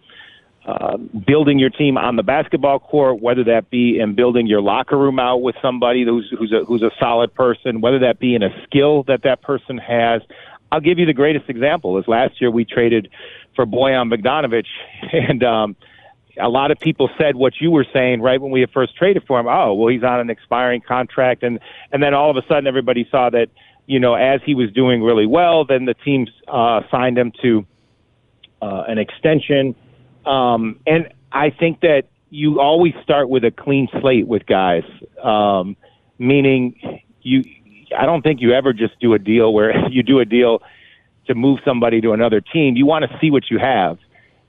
uh, 0.67 0.97
building 0.97 1.59
your 1.59 1.69
team 1.69 1.99
on 1.99 2.17
the 2.17 2.23
basketball 2.23 2.79
court, 2.79 3.21
whether 3.21 3.45
that 3.45 3.69
be 3.69 3.99
in 3.99 4.15
building 4.15 4.47
your 4.47 4.63
locker 4.63 4.97
room 4.97 5.19
out 5.19 5.43
with 5.43 5.55
somebody 5.61 6.05
who's 6.05 6.33
who's 6.39 6.53
a 6.53 6.65
who's 6.65 6.83
a 6.83 6.91
solid 6.99 7.35
person, 7.35 7.83
whether 7.83 7.99
that 7.99 8.19
be 8.19 8.35
in 8.35 8.43
a 8.43 8.49
skill 8.65 9.03
that 9.05 9.23
that 9.25 9.43
person 9.43 9.77
has. 9.79 10.23
I'll 10.73 10.81
give 10.81 10.99
you 10.99 11.07
the 11.07 11.13
greatest 11.13 11.51
example. 11.51 11.99
Is 11.99 12.09
last 12.09 12.41
year 12.41 12.51
we 12.51 12.65
traded 12.65 13.11
for 13.55 13.67
Bojan 13.67 14.13
Bogdanovic, 14.13 14.65
and 15.13 15.45
um, 15.45 15.77
a 16.41 16.49
lot 16.49 16.71
of 16.71 16.79
people 16.79 17.11
said 17.19 17.37
what 17.37 17.53
you 17.61 17.71
were 17.71 17.87
saying 17.93 18.23
right 18.23 18.41
when 18.41 18.51
we 18.51 18.67
first 18.73 18.97
traded 18.97 19.25
for 19.27 19.39
him. 19.39 19.47
Oh, 19.47 19.75
well, 19.75 19.89
he's 19.89 20.03
on 20.03 20.21
an 20.21 20.31
expiring 20.31 20.81
contract, 20.81 21.43
and 21.43 21.61
and 21.93 22.03
then 22.03 22.15
all 22.15 22.31
of 22.31 22.37
a 22.37 22.47
sudden 22.49 22.67
everybody 22.67 23.07
saw 23.11 23.29
that 23.31 23.49
you 23.87 24.01
know 24.01 24.15
as 24.15 24.41
he 24.47 24.55
was 24.55 24.73
doing 24.73 25.03
really 25.03 25.27
well, 25.27 25.67
then 25.67 25.85
the 25.85 25.95
team 25.95 26.27
uh, 26.49 26.81
signed 26.91 27.19
him 27.19 27.33
to 27.43 27.67
uh, 28.63 28.85
an 28.89 28.97
extension. 28.97 29.75
Um, 30.27 30.81
and 30.87 31.13
I 31.33 31.51
think 31.51 31.81
that 31.81 32.05
you 32.31 32.61
always 32.61 32.95
start 33.03 33.29
with 33.29 33.45
a 33.45 33.51
clean 33.51 33.89
slate 34.01 34.27
with 34.27 34.47
guys, 34.47 34.85
um, 35.23 35.77
meaning 36.19 37.03
you. 37.23 37.45
I 37.97 38.07
don't 38.07 38.23
think 38.23 38.41
you 38.41 38.53
ever 38.53 38.73
just 38.73 38.99
do 38.99 39.15
a 39.15 39.21
deal 39.21 39.53
where 39.53 39.89
you 39.91 40.03
do 40.03 40.19
a 40.19 40.25
deal 40.25 40.63
to 41.27 41.35
move 41.35 41.61
somebody 41.65 42.01
to 42.01 42.13
another 42.13 42.41
team. 42.41 42.77
You 42.77 42.87
want 42.87 43.05
to 43.09 43.19
see 43.21 43.31
what 43.31 43.51
you 43.51 43.59
have 43.59 43.99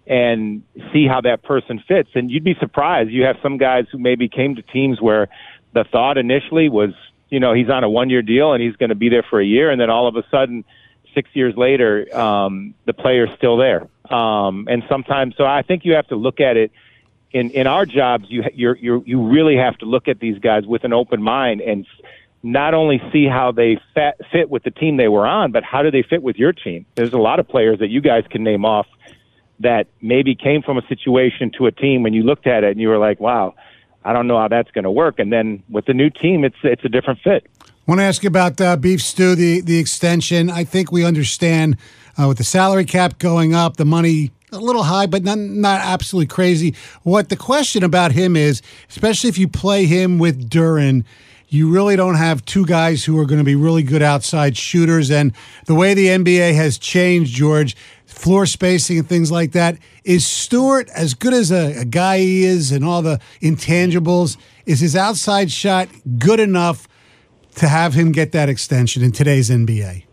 and 0.08 0.64
see 0.94 1.08
how 1.08 1.22
that 1.22 1.44
person 1.44 1.84
fits. 1.88 2.10
And 2.16 2.30
you'd 2.30 2.44
be 2.44 2.56
surprised. 2.60 3.12
You 3.12 3.24
have 3.24 3.38
some 3.42 3.58
guys 3.58 3.86
who 3.92 3.98
maybe 3.98 4.28
came 4.28 4.56
to 4.56 4.62
teams 4.62 5.02
where 5.02 5.30
the 5.74 5.84
thought 5.84 6.18
initially 6.18 6.70
was, 6.70 6.92
you 7.30 7.40
know, 7.40 7.54
he's 7.54 7.70
on 7.70 7.84
a 7.84 7.90
one 7.90 8.10
year 8.10 8.22
deal 8.22 8.54
and 8.54 8.62
he's 8.62 8.76
going 8.76 8.90
to 8.90 8.96
be 8.96 9.10
there 9.10 9.26
for 9.30 9.40
a 9.40 9.46
year. 9.46 9.72
And 9.72 9.80
then 9.80 9.90
all 9.90 10.08
of 10.08 10.16
a 10.16 10.24
sudden, 10.30 10.64
six 11.16 11.30
years 11.34 11.56
later, 11.58 12.06
um, 12.16 12.76
the 12.86 12.94
player's 12.94 13.30
still 13.38 13.58
there. 13.58 13.88
Um, 14.14 14.68
and 14.70 14.84
sometimes, 14.88 15.36
so 15.38 15.46
I 15.46 15.64
think 15.64 15.86
you 15.86 15.94
have 15.94 16.08
to 16.10 16.16
look 16.16 16.40
at 16.40 16.58
it 16.58 16.72
in, 17.32 17.50
in 17.52 17.66
our 17.66 17.86
jobs. 17.86 18.26
You, 18.30 18.44
you're, 18.54 18.76
you're, 18.76 19.04
you 19.06 19.28
really 19.28 19.56
have 19.56 19.78
to 19.80 19.86
look 19.86 20.08
at 20.08 20.20
these 20.20 20.38
guys 20.38 20.66
with 20.68 20.84
an 20.84 20.94
open 20.94 21.22
mind 21.24 21.62
and 21.62 21.88
not 22.44 22.76
only 22.76 23.02
see 23.12 23.26
how 23.26 23.52
they 23.52 23.80
fit, 23.96 24.22
fit 24.32 24.50
with 24.52 24.64
the 24.64 24.72
team 24.72 24.98
they 24.98 25.08
were 25.08 25.26
on, 25.26 25.52
but 25.52 25.64
how 25.64 25.82
do 25.82 25.90
they 25.90 26.04
fit 26.04 26.22
with 26.22 26.36
your 26.36 26.54
team? 26.54 26.86
There's 26.94 27.14
a 27.14 27.18
lot 27.18 27.40
of 27.40 27.48
players 27.48 27.80
that 27.80 27.88
you 27.88 28.02
guys 28.02 28.24
can 28.30 28.44
name 28.44 28.66
off 28.66 28.86
that 29.62 29.88
maybe 30.02 30.36
came 30.36 30.62
from 30.62 30.78
a 30.78 30.86
situation 30.88 31.52
to 31.58 31.66
a 31.66 31.72
team 31.72 32.04
when 32.04 32.14
you 32.14 32.22
looked 32.22 32.46
at 32.46 32.64
it 32.64 32.72
and 32.72 32.80
you 32.80 32.90
were 32.90 33.00
like, 33.00 33.20
wow, 33.20 33.56
I 34.04 34.14
don't 34.14 34.28
know 34.28 34.38
how 34.38 34.48
that's 34.48 34.70
going 34.72 34.84
to 34.84 34.92
work. 34.92 35.18
And 35.18 35.34
then 35.34 35.64
with 35.70 35.86
the 35.86 35.94
new 35.94 36.12
team, 36.12 36.44
it's 36.44 36.58
it's 36.64 36.86
a 36.86 36.90
different 36.90 37.20
fit. 37.24 37.48
Want 37.88 38.00
to 38.00 38.04
ask 38.04 38.24
you 38.24 38.28
about 38.30 38.60
uh, 38.60 38.78
Beef 38.78 39.00
Stew, 39.00 39.36
the, 39.36 39.62
the 39.62 39.78
extension. 39.78 40.50
I 40.50 40.64
think 40.64 40.92
we 40.92 41.06
understand 41.06 41.78
uh, 42.20 42.28
with 42.28 42.40
the 42.40 42.44
salary 42.44 42.84
cap 42.84 43.20
going 43.20 43.54
up, 43.54 43.78
the 43.78 43.86
money 43.86 44.32
a 44.52 44.58
little 44.58 44.82
high, 44.82 45.06
but 45.06 45.24
not, 45.24 45.38
not 45.38 45.82
absolutely 45.82 46.26
crazy. 46.26 46.74
What 47.04 47.30
the 47.30 47.36
question 47.36 47.84
about 47.84 48.12
him 48.12 48.36
is, 48.36 48.64
especially 48.90 49.30
if 49.30 49.38
you 49.38 49.48
play 49.48 49.86
him 49.86 50.18
with 50.18 50.50
Duren, 50.50 51.04
you 51.48 51.72
really 51.72 51.96
don't 51.96 52.16
have 52.16 52.44
two 52.46 52.66
guys 52.66 53.06
who 53.06 53.20
are 53.20 53.26
going 53.26 53.38
to 53.38 53.46
be 53.46 53.54
really 53.54 53.84
good 53.84 54.02
outside 54.02 54.58
shooters. 54.58 55.12
And 55.12 55.32
the 55.68 55.76
way 55.76 55.94
the 55.94 56.08
NBA 56.08 56.56
has 56.56 56.80
changed, 56.80 57.36
George, 57.36 57.76
floor 58.08 58.48
spacing 58.48 58.98
and 58.98 59.08
things 59.08 59.32
like 59.32 59.52
that, 59.52 59.78
is 60.04 60.26
Stewart 60.26 60.90
as 60.96 61.14
good 61.14 61.36
as 61.36 61.52
a, 61.52 61.82
a 61.82 61.86
guy 61.86 62.18
he 62.18 62.46
is 62.46 62.72
and 62.72 62.84
all 62.84 63.04
the 63.04 63.20
intangibles? 63.44 64.38
Is 64.66 64.80
his 64.80 64.96
outside 64.96 65.52
shot 65.52 65.88
good 66.18 66.40
enough 66.40 66.88
to 67.56 67.68
have 67.68 67.94
him 67.94 68.12
get 68.12 68.32
that 68.34 68.50
extension 68.50 69.04
in 69.04 69.12
today's 69.12 69.50
NBA? 69.50 70.04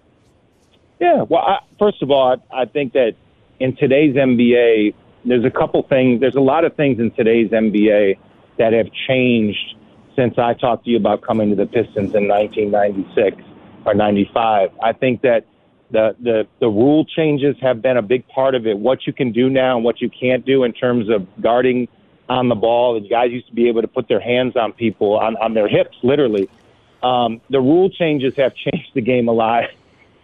Yeah. 1.00 1.22
Well, 1.22 1.42
I, 1.42 1.58
first 1.78 2.02
of 2.02 2.10
all, 2.10 2.36
I, 2.52 2.62
I 2.62 2.64
think 2.64 2.92
that 2.92 3.14
in 3.60 3.76
today's 3.76 4.14
NBA, 4.14 4.94
there's 5.24 5.44
a 5.44 5.50
couple 5.50 5.82
things. 5.82 6.20
There's 6.20 6.34
a 6.34 6.40
lot 6.40 6.64
of 6.64 6.74
things 6.76 6.98
in 6.98 7.10
today's 7.12 7.50
NBA 7.50 8.18
that 8.58 8.72
have 8.72 8.88
changed 9.08 9.76
since 10.16 10.38
I 10.38 10.54
talked 10.54 10.84
to 10.84 10.90
you 10.90 10.96
about 10.96 11.22
coming 11.22 11.50
to 11.50 11.56
the 11.56 11.66
Pistons 11.66 12.14
in 12.14 12.28
1996 12.28 13.42
or 13.84 13.94
95. 13.94 14.70
I 14.82 14.92
think 14.92 15.22
that 15.22 15.46
the, 15.90 16.16
the, 16.20 16.46
the 16.60 16.68
rule 16.68 17.04
changes 17.04 17.56
have 17.60 17.82
been 17.82 17.96
a 17.96 18.02
big 18.02 18.26
part 18.28 18.54
of 18.54 18.66
it. 18.66 18.78
What 18.78 19.06
you 19.06 19.12
can 19.12 19.32
do 19.32 19.48
now 19.50 19.76
and 19.76 19.84
what 19.84 20.00
you 20.00 20.08
can't 20.08 20.44
do 20.44 20.64
in 20.64 20.72
terms 20.72 21.08
of 21.08 21.26
guarding 21.40 21.88
on 22.28 22.48
the 22.48 22.54
ball. 22.54 22.96
And 22.96 23.08
guys 23.08 23.30
used 23.30 23.48
to 23.48 23.54
be 23.54 23.68
able 23.68 23.82
to 23.82 23.88
put 23.88 24.08
their 24.08 24.20
hands 24.20 24.56
on 24.56 24.72
people, 24.72 25.18
on, 25.18 25.36
on 25.36 25.54
their 25.54 25.68
hips, 25.68 25.96
literally. 26.02 26.48
Um, 27.02 27.40
the 27.50 27.60
rule 27.60 27.90
changes 27.90 28.34
have 28.36 28.54
changed 28.54 28.90
the 28.94 29.00
game 29.00 29.26
a 29.28 29.32
lot. 29.32 29.64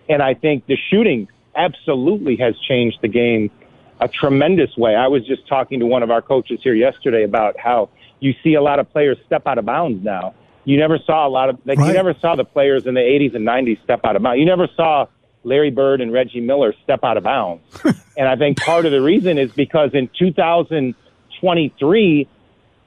And 0.08 0.22
I 0.22 0.34
think 0.34 0.66
the 0.66 0.76
shooting 0.90 1.26
absolutely 1.54 2.36
has 2.36 2.58
changed 2.60 2.98
the 3.02 3.08
game 3.08 3.50
a 4.00 4.06
tremendous 4.08 4.76
way. 4.76 4.94
I 4.94 5.08
was 5.08 5.26
just 5.26 5.48
talking 5.48 5.80
to 5.80 5.86
one 5.86 6.02
of 6.04 6.10
our 6.10 6.22
coaches 6.22 6.60
here 6.62 6.74
yesterday 6.74 7.24
about 7.24 7.58
how 7.58 7.88
you 8.20 8.32
see 8.44 8.54
a 8.54 8.62
lot 8.62 8.78
of 8.78 8.90
players 8.92 9.18
step 9.26 9.42
out 9.46 9.58
of 9.58 9.64
bounds 9.66 10.04
now. 10.04 10.34
You 10.64 10.76
never 10.78 10.98
saw 10.98 11.26
a 11.26 11.30
lot 11.30 11.48
of 11.48 11.58
like 11.64 11.78
Right. 11.78 11.88
you 11.88 11.94
never 11.94 12.14
saw 12.14 12.36
the 12.36 12.44
players 12.44 12.86
in 12.86 12.94
the 12.94 13.00
80s 13.00 13.34
and 13.34 13.44
90s 13.46 13.82
step 13.82 14.00
out 14.04 14.14
of 14.16 14.22
bounds. 14.22 14.38
You 14.38 14.44
never 14.46 14.68
saw 14.76 15.06
Larry 15.44 15.70
Bird 15.70 16.00
and 16.00 16.12
Reggie 16.12 16.40
Miller 16.40 16.74
step 16.84 17.00
out 17.02 17.16
of 17.16 17.24
bounds. 17.24 17.62
and 18.16 18.28
I 18.28 18.36
think 18.36 18.60
part 18.60 18.86
of 18.86 18.92
the 18.92 19.00
reason 19.02 19.36
is 19.38 19.50
because 19.52 19.90
in 19.94 20.08
2023 20.18 22.28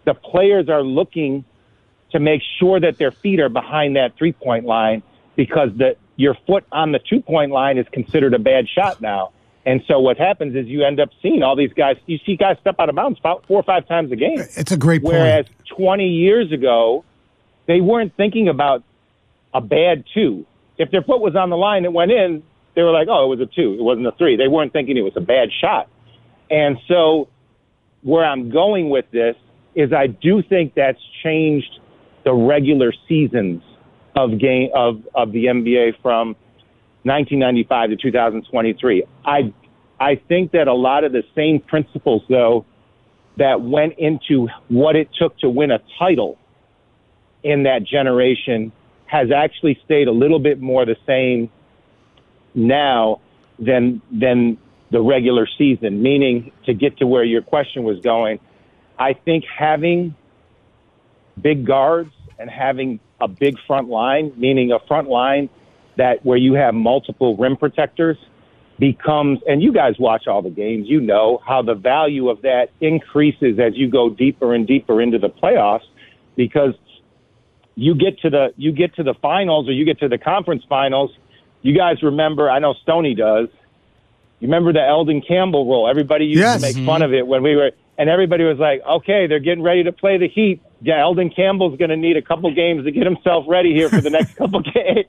the 0.05 0.13
players 0.13 0.69
are 0.69 0.83
looking 0.83 1.43
to 2.11 2.19
make 2.19 2.41
sure 2.59 2.79
that 2.79 2.97
their 2.97 3.11
feet 3.11 3.39
are 3.39 3.49
behind 3.49 3.95
that 3.95 4.17
three-point 4.17 4.65
line 4.65 5.03
because 5.35 5.69
the 5.77 5.95
your 6.17 6.35
foot 6.45 6.65
on 6.71 6.91
the 6.91 6.99
two-point 6.99 7.51
line 7.51 7.77
is 7.77 7.87
considered 7.91 8.33
a 8.33 8.39
bad 8.39 8.67
shot 8.69 9.01
now. 9.01 9.31
And 9.65 9.81
so 9.87 9.99
what 9.99 10.17
happens 10.17 10.55
is 10.55 10.67
you 10.67 10.83
end 10.83 10.99
up 10.99 11.09
seeing 11.21 11.43
all 11.43 11.55
these 11.55 11.73
guys. 11.73 11.97
You 12.05 12.19
see 12.25 12.35
guys 12.35 12.57
step 12.61 12.75
out 12.79 12.89
of 12.89 12.95
bounds 12.95 13.19
about 13.19 13.45
four 13.47 13.59
or 13.59 13.63
five 13.63 13.87
times 13.87 14.11
a 14.11 14.15
game. 14.15 14.39
It's 14.39 14.71
a 14.71 14.77
great 14.77 15.03
point. 15.03 15.15
Whereas 15.15 15.45
20 15.75 16.07
years 16.07 16.51
ago, 16.51 17.03
they 17.67 17.81
weren't 17.81 18.15
thinking 18.15 18.47
about 18.47 18.83
a 19.53 19.61
bad 19.61 20.03
two. 20.13 20.45
If 20.77 20.91
their 20.91 21.03
foot 21.03 21.21
was 21.21 21.35
on 21.35 21.49
the 21.49 21.57
line 21.57 21.85
it 21.85 21.93
went 21.93 22.11
in, 22.11 22.43
they 22.75 22.81
were 22.81 22.91
like, 22.91 23.07
oh, 23.09 23.25
it 23.25 23.37
was 23.37 23.39
a 23.39 23.45
two. 23.45 23.73
It 23.73 23.83
wasn't 23.83 24.07
a 24.07 24.11
three. 24.13 24.35
They 24.35 24.47
weren't 24.47 24.73
thinking 24.73 24.97
it 24.97 25.01
was 25.01 25.15
a 25.15 25.21
bad 25.21 25.49
shot. 25.61 25.89
And 26.49 26.77
so 26.87 27.27
where 28.01 28.25
I'm 28.25 28.49
going 28.49 28.89
with 28.89 29.05
this 29.11 29.35
is 29.75 29.93
I 29.93 30.07
do 30.07 30.41
think 30.41 30.73
that's 30.73 30.99
changed 31.23 31.79
the 32.23 32.33
regular 32.33 32.93
seasons 33.07 33.63
of 34.15 34.37
game 34.37 34.69
of, 34.75 35.07
of 35.15 35.31
the 35.31 35.45
NBA 35.45 36.01
from 36.01 36.35
1995 37.03 37.91
to 37.91 37.95
2023. 37.95 39.03
I 39.25 39.53
I 39.99 40.15
think 40.15 40.51
that 40.51 40.67
a 40.67 40.73
lot 40.73 41.03
of 41.03 41.11
the 41.11 41.23
same 41.35 41.59
principles 41.59 42.23
though 42.29 42.65
that 43.37 43.61
went 43.61 43.93
into 43.97 44.47
what 44.67 44.95
it 44.95 45.09
took 45.17 45.37
to 45.39 45.49
win 45.49 45.71
a 45.71 45.79
title 45.97 46.37
in 47.43 47.63
that 47.63 47.83
generation 47.83 48.71
has 49.05 49.31
actually 49.31 49.79
stayed 49.85 50.07
a 50.07 50.11
little 50.11 50.39
bit 50.39 50.61
more 50.61 50.85
the 50.85 50.97
same 51.05 51.49
now 52.53 53.19
than 53.59 54.01
than 54.11 54.57
the 54.91 55.01
regular 55.01 55.47
season. 55.57 56.01
Meaning, 56.01 56.51
to 56.65 56.73
get 56.73 56.97
to 56.97 57.07
where 57.07 57.23
your 57.23 57.41
question 57.41 57.83
was 57.83 57.99
going, 58.01 58.39
I 58.99 59.13
think 59.13 59.45
having 59.45 60.15
big 61.39 61.65
guards 61.65 62.11
and 62.39 62.49
having 62.49 62.99
a 63.19 63.27
big 63.27 63.55
front 63.67 63.87
line, 63.87 64.33
meaning 64.35 64.71
a 64.71 64.79
front 64.87 65.07
line 65.07 65.49
that 65.97 66.25
where 66.25 66.37
you 66.37 66.53
have 66.53 66.73
multiple 66.73 67.37
rim 67.37 67.55
protectors, 67.55 68.17
becomes, 68.79 69.39
and 69.45 69.61
you 69.61 69.71
guys 69.71 69.93
watch 69.99 70.27
all 70.27 70.41
the 70.41 70.49
games, 70.49 70.87
you 70.87 70.99
know 70.99 71.39
how 71.45 71.61
the 71.61 71.75
value 71.75 72.29
of 72.29 72.41
that 72.41 72.69
increases 72.79 73.59
as 73.59 73.73
you 73.75 73.89
go 73.89 74.09
deeper 74.09 74.55
and 74.55 74.65
deeper 74.65 75.01
into 75.01 75.19
the 75.19 75.29
playoffs 75.29 75.85
because 76.35 76.73
you 77.75 77.93
get 77.93 78.19
to 78.19 78.29
the 78.29 78.53
you 78.57 78.71
get 78.71 78.95
to 78.95 79.03
the 79.03 79.13
finals 79.21 79.69
or 79.69 79.71
you 79.73 79.85
get 79.85 79.99
to 79.99 80.07
the 80.07 80.17
conference 80.17 80.63
finals. 80.67 81.11
You 81.61 81.77
guys 81.77 82.01
remember? 82.01 82.49
I 82.49 82.59
know 82.59 82.73
Stoney 82.81 83.13
does. 83.13 83.49
You 84.39 84.47
remember 84.47 84.73
the 84.73 84.83
Elden 84.83 85.21
Campbell 85.21 85.69
role? 85.69 85.87
Everybody 85.87 86.25
used 86.25 86.39
Yes. 86.39 86.61
to 86.61 86.67
make 86.67 86.75
mm-hmm. 86.75 86.87
fun 86.87 87.01
of 87.03 87.13
it 87.13 87.27
when 87.27 87.43
we 87.43 87.55
were, 87.55 87.71
and 88.01 88.09
everybody 88.09 88.43
was 88.43 88.57
like, 88.57 88.81
"Okay, 88.83 89.27
they're 89.27 89.37
getting 89.37 89.63
ready 89.63 89.83
to 89.83 89.91
play 89.91 90.17
the 90.17 90.27
Heat. 90.27 90.59
Yeah, 90.81 91.01
Elden 91.01 91.29
Campbell's 91.29 91.77
going 91.77 91.91
to 91.91 91.95
need 91.95 92.17
a 92.17 92.21
couple 92.23 92.51
games 92.51 92.83
to 92.85 92.91
get 92.91 93.05
himself 93.05 93.45
ready 93.47 93.75
here 93.75 93.89
for 93.89 94.01
the 94.01 94.09
next 94.09 94.33
couple 94.41 94.61
games." 94.61 95.05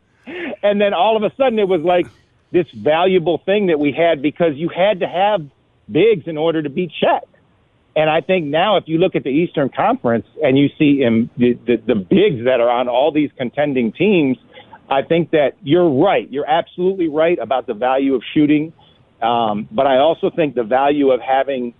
And 0.62 0.78
then 0.78 0.92
all 0.92 1.16
of 1.16 1.22
a 1.22 1.34
sudden, 1.36 1.58
it 1.58 1.66
was 1.66 1.80
like 1.80 2.06
this 2.50 2.66
valuable 2.70 3.38
thing 3.38 3.68
that 3.68 3.80
we 3.80 3.92
had 3.92 4.20
because 4.20 4.56
you 4.56 4.68
had 4.68 5.00
to 5.00 5.08
have 5.08 5.40
bigs 5.90 6.24
in 6.26 6.36
order 6.36 6.62
to 6.62 6.68
beat 6.68 6.92
Shaq. 7.02 7.22
And 7.96 8.10
I 8.10 8.20
think 8.20 8.44
now, 8.44 8.76
if 8.76 8.84
you 8.86 8.98
look 8.98 9.16
at 9.16 9.24
the 9.24 9.30
Eastern 9.30 9.70
Conference 9.70 10.26
and 10.42 10.58
you 10.58 10.68
see 10.78 11.02
in 11.02 11.30
the, 11.38 11.54
the, 11.66 11.76
the 11.76 11.94
bigs 11.94 12.44
that 12.44 12.60
are 12.60 12.68
on 12.68 12.88
all 12.88 13.10
these 13.10 13.30
contending 13.38 13.90
teams, 13.92 14.36
I 14.90 15.00
think 15.00 15.30
that 15.30 15.52
you're 15.62 15.88
right. 15.88 16.30
You're 16.30 16.48
absolutely 16.48 17.08
right 17.08 17.38
about 17.38 17.66
the 17.66 17.74
value 17.74 18.14
of 18.14 18.22
shooting. 18.34 18.74
Um, 19.22 19.66
but 19.70 19.86
I 19.86 19.96
also 19.96 20.28
think 20.28 20.54
the 20.54 20.62
value 20.62 21.10
of 21.10 21.22
having 21.22 21.72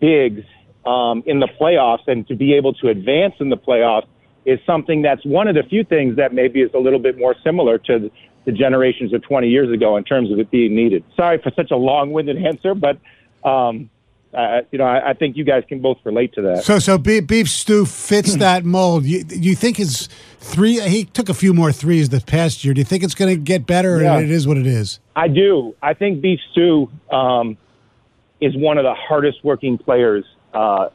bigs 0.00 0.44
um, 0.86 1.22
in 1.26 1.40
the 1.40 1.48
playoffs 1.60 2.06
and 2.06 2.26
to 2.28 2.34
be 2.34 2.54
able 2.54 2.72
to 2.74 2.88
advance 2.88 3.34
in 3.40 3.50
the 3.50 3.56
playoffs 3.56 4.06
is 4.44 4.58
something 4.66 5.02
that's 5.02 5.24
one 5.24 5.46
of 5.46 5.54
the 5.54 5.62
few 5.62 5.84
things 5.84 6.16
that 6.16 6.32
maybe 6.34 6.60
is 6.60 6.70
a 6.74 6.78
little 6.78 6.98
bit 6.98 7.16
more 7.16 7.34
similar 7.44 7.78
to 7.78 7.98
the, 7.98 8.10
the 8.44 8.52
generations 8.52 9.12
of 9.14 9.22
20 9.22 9.48
years 9.48 9.70
ago 9.70 9.96
in 9.96 10.02
terms 10.04 10.32
of 10.32 10.38
it 10.38 10.50
being 10.50 10.74
needed. 10.74 11.04
Sorry 11.16 11.38
for 11.38 11.52
such 11.54 11.70
a 11.70 11.76
long-winded 11.76 12.36
answer, 12.44 12.74
but 12.74 12.98
um, 13.48 13.88
uh, 14.34 14.62
you 14.70 14.78
know, 14.78 14.84
I, 14.84 15.10
I 15.10 15.12
think 15.14 15.36
you 15.36 15.44
guys 15.44 15.62
can 15.68 15.80
both 15.80 15.98
relate 16.04 16.32
to 16.34 16.42
that. 16.42 16.64
So, 16.64 16.78
so 16.78 16.96
beef, 16.96 17.26
beef 17.26 17.48
stew 17.50 17.84
fits 17.84 18.36
that 18.36 18.64
mold. 18.64 19.04
You, 19.04 19.24
you 19.28 19.54
think 19.54 19.76
his 19.76 20.08
three? 20.38 20.80
He 20.80 21.04
took 21.04 21.28
a 21.28 21.34
few 21.34 21.52
more 21.52 21.70
threes 21.70 22.08
this 22.08 22.22
past 22.22 22.64
year. 22.64 22.72
Do 22.72 22.80
you 22.80 22.84
think 22.84 23.02
it's 23.04 23.14
going 23.14 23.34
to 23.34 23.40
get 23.40 23.66
better, 23.66 23.96
or 23.96 24.02
Yeah. 24.02 24.20
it 24.20 24.30
is 24.30 24.46
what 24.46 24.56
it 24.56 24.66
is? 24.66 25.00
I 25.14 25.28
do. 25.28 25.74
I 25.82 25.92
think 25.92 26.22
Beef 26.22 26.40
Stew 26.50 26.90
um, 27.10 27.58
is 28.42 28.54
one 28.56 28.76
of 28.76 28.84
the 28.84 28.94
hardest 28.94 29.38
working 29.44 29.78
players 29.78 30.24
uh, 30.52 30.88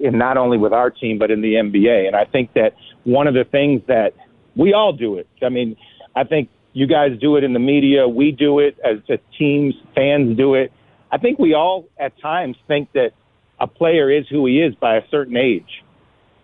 in 0.00 0.18
not 0.18 0.36
only 0.36 0.58
with 0.58 0.72
our 0.72 0.90
team 0.90 1.18
but 1.18 1.30
in 1.30 1.42
the 1.42 1.54
NBA. 1.54 2.06
And 2.06 2.16
I 2.16 2.24
think 2.24 2.54
that 2.54 2.74
one 3.04 3.28
of 3.28 3.34
the 3.34 3.44
things 3.44 3.82
that 3.86 4.14
we 4.56 4.72
all 4.72 4.92
do 4.92 5.18
it. 5.18 5.28
I 5.42 5.50
mean, 5.50 5.76
I 6.16 6.24
think 6.24 6.48
you 6.72 6.86
guys 6.86 7.10
do 7.20 7.36
it 7.36 7.44
in 7.44 7.52
the 7.52 7.58
media. 7.58 8.08
We 8.08 8.32
do 8.32 8.58
it 8.58 8.78
as, 8.84 8.98
as 9.08 9.18
teams. 9.38 9.74
Fans 9.94 10.36
do 10.36 10.54
it. 10.54 10.72
I 11.12 11.18
think 11.18 11.38
we 11.38 11.54
all 11.54 11.86
at 11.98 12.18
times 12.20 12.56
think 12.66 12.90
that 12.92 13.10
a 13.60 13.66
player 13.66 14.10
is 14.10 14.26
who 14.28 14.46
he 14.46 14.60
is 14.60 14.74
by 14.74 14.96
a 14.96 15.02
certain 15.10 15.36
age. 15.36 15.84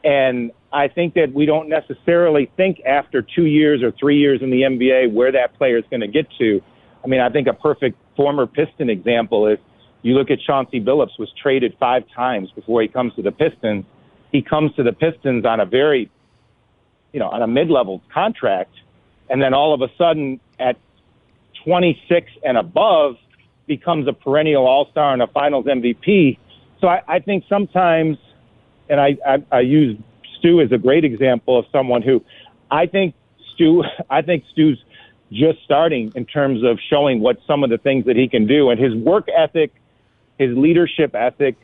And 0.05 0.53
I 0.73 0.89
think 0.89 1.15
that 1.15 1.33
we 1.33 1.47
don't 1.47 1.69
necessarily 1.69 2.51
think 2.57 2.81
after 2.87 3.23
two 3.23 3.47
years 3.47 3.83
or 3.83 3.93
three 3.99 4.19
years 4.19 4.41
in 4.43 4.51
the 4.51 4.63
NBA 4.63 5.13
where 5.13 5.33
that 5.33 5.57
player 5.59 5.79
is 5.79 5.85
going 5.91 6.01
to 6.01 6.09
get 6.09 6.27
to. 6.39 6.61
I 7.03 7.09
mean, 7.09 7.21
I 7.21 7.31
think 7.31 7.49
a 7.49 7.55
perfect 7.55 7.99
former 8.17 8.47
Piston 8.47 8.91
example 8.91 9.49
is 9.49 9.59
you 10.03 10.15
look 10.15 10.31
at 10.31 10.39
Chauncey 10.41 10.81
Billups 10.81 11.19
was 11.19 11.31
traded 11.41 11.77
five 11.79 12.05
times 12.15 12.51
before 12.55 12.83
he 12.83 12.89
comes 12.89 13.15
to 13.15 13.23
the 13.23 13.33
Pistons. 13.33 13.85
He 14.33 14.43
comes 14.43 14.75
to 14.77 14.83
the 14.83 14.93
Pistons 14.93 15.45
on 15.45 15.61
a 15.61 15.67
very, 15.67 16.11
you 17.13 17.21
know, 17.21 17.29
on 17.29 17.43
a 17.43 17.47
mid-level 17.47 18.03
contract, 18.13 18.73
and 19.29 19.43
then 19.43 19.55
all 19.55 19.75
of 19.75 19.83
a 19.83 19.89
sudden 19.99 20.41
at 20.59 20.77
26 21.65 22.31
and 22.45 22.57
above 22.57 23.17
becomes 23.67 24.09
a 24.09 24.13
perennial 24.13 24.67
All-Star 24.67 25.13
and 25.13 25.23
a 25.23 25.27
Finals 25.27 25.67
MVP. 25.67 26.39
So 26.81 26.89
I, 26.89 27.03
I 27.07 27.19
think 27.19 27.45
sometimes 27.49 28.17
and 28.91 29.01
I, 29.01 29.17
I, 29.25 29.37
I 29.53 29.61
use 29.61 29.97
Stu 30.39 30.61
as 30.61 30.73
a 30.73 30.79
great 30.79 31.05
example 31.05 31.59
of 31.59 31.65
someone 31.73 32.03
who 32.03 32.23
I 32.71 32.87
think 32.87 33.15
Stu, 33.55 33.85
I 34.11 34.21
think 34.21 34.45
Stu's 34.53 34.83
just 35.33 35.61
starting 35.65 36.13
in 36.17 36.27
terms 36.27 36.65
of 36.65 36.79
showing 36.91 37.21
what 37.21 37.39
some 37.47 37.63
of 37.63 37.71
the 37.71 37.79
things 37.79 38.05
that 38.07 38.17
he 38.17 38.29
can 38.29 38.47
do 38.47 38.69
and 38.71 38.81
his 38.81 38.93
work 38.95 39.29
ethic, 39.35 39.73
his 40.41 40.57
leadership 40.57 41.15
ethic, 41.15 41.55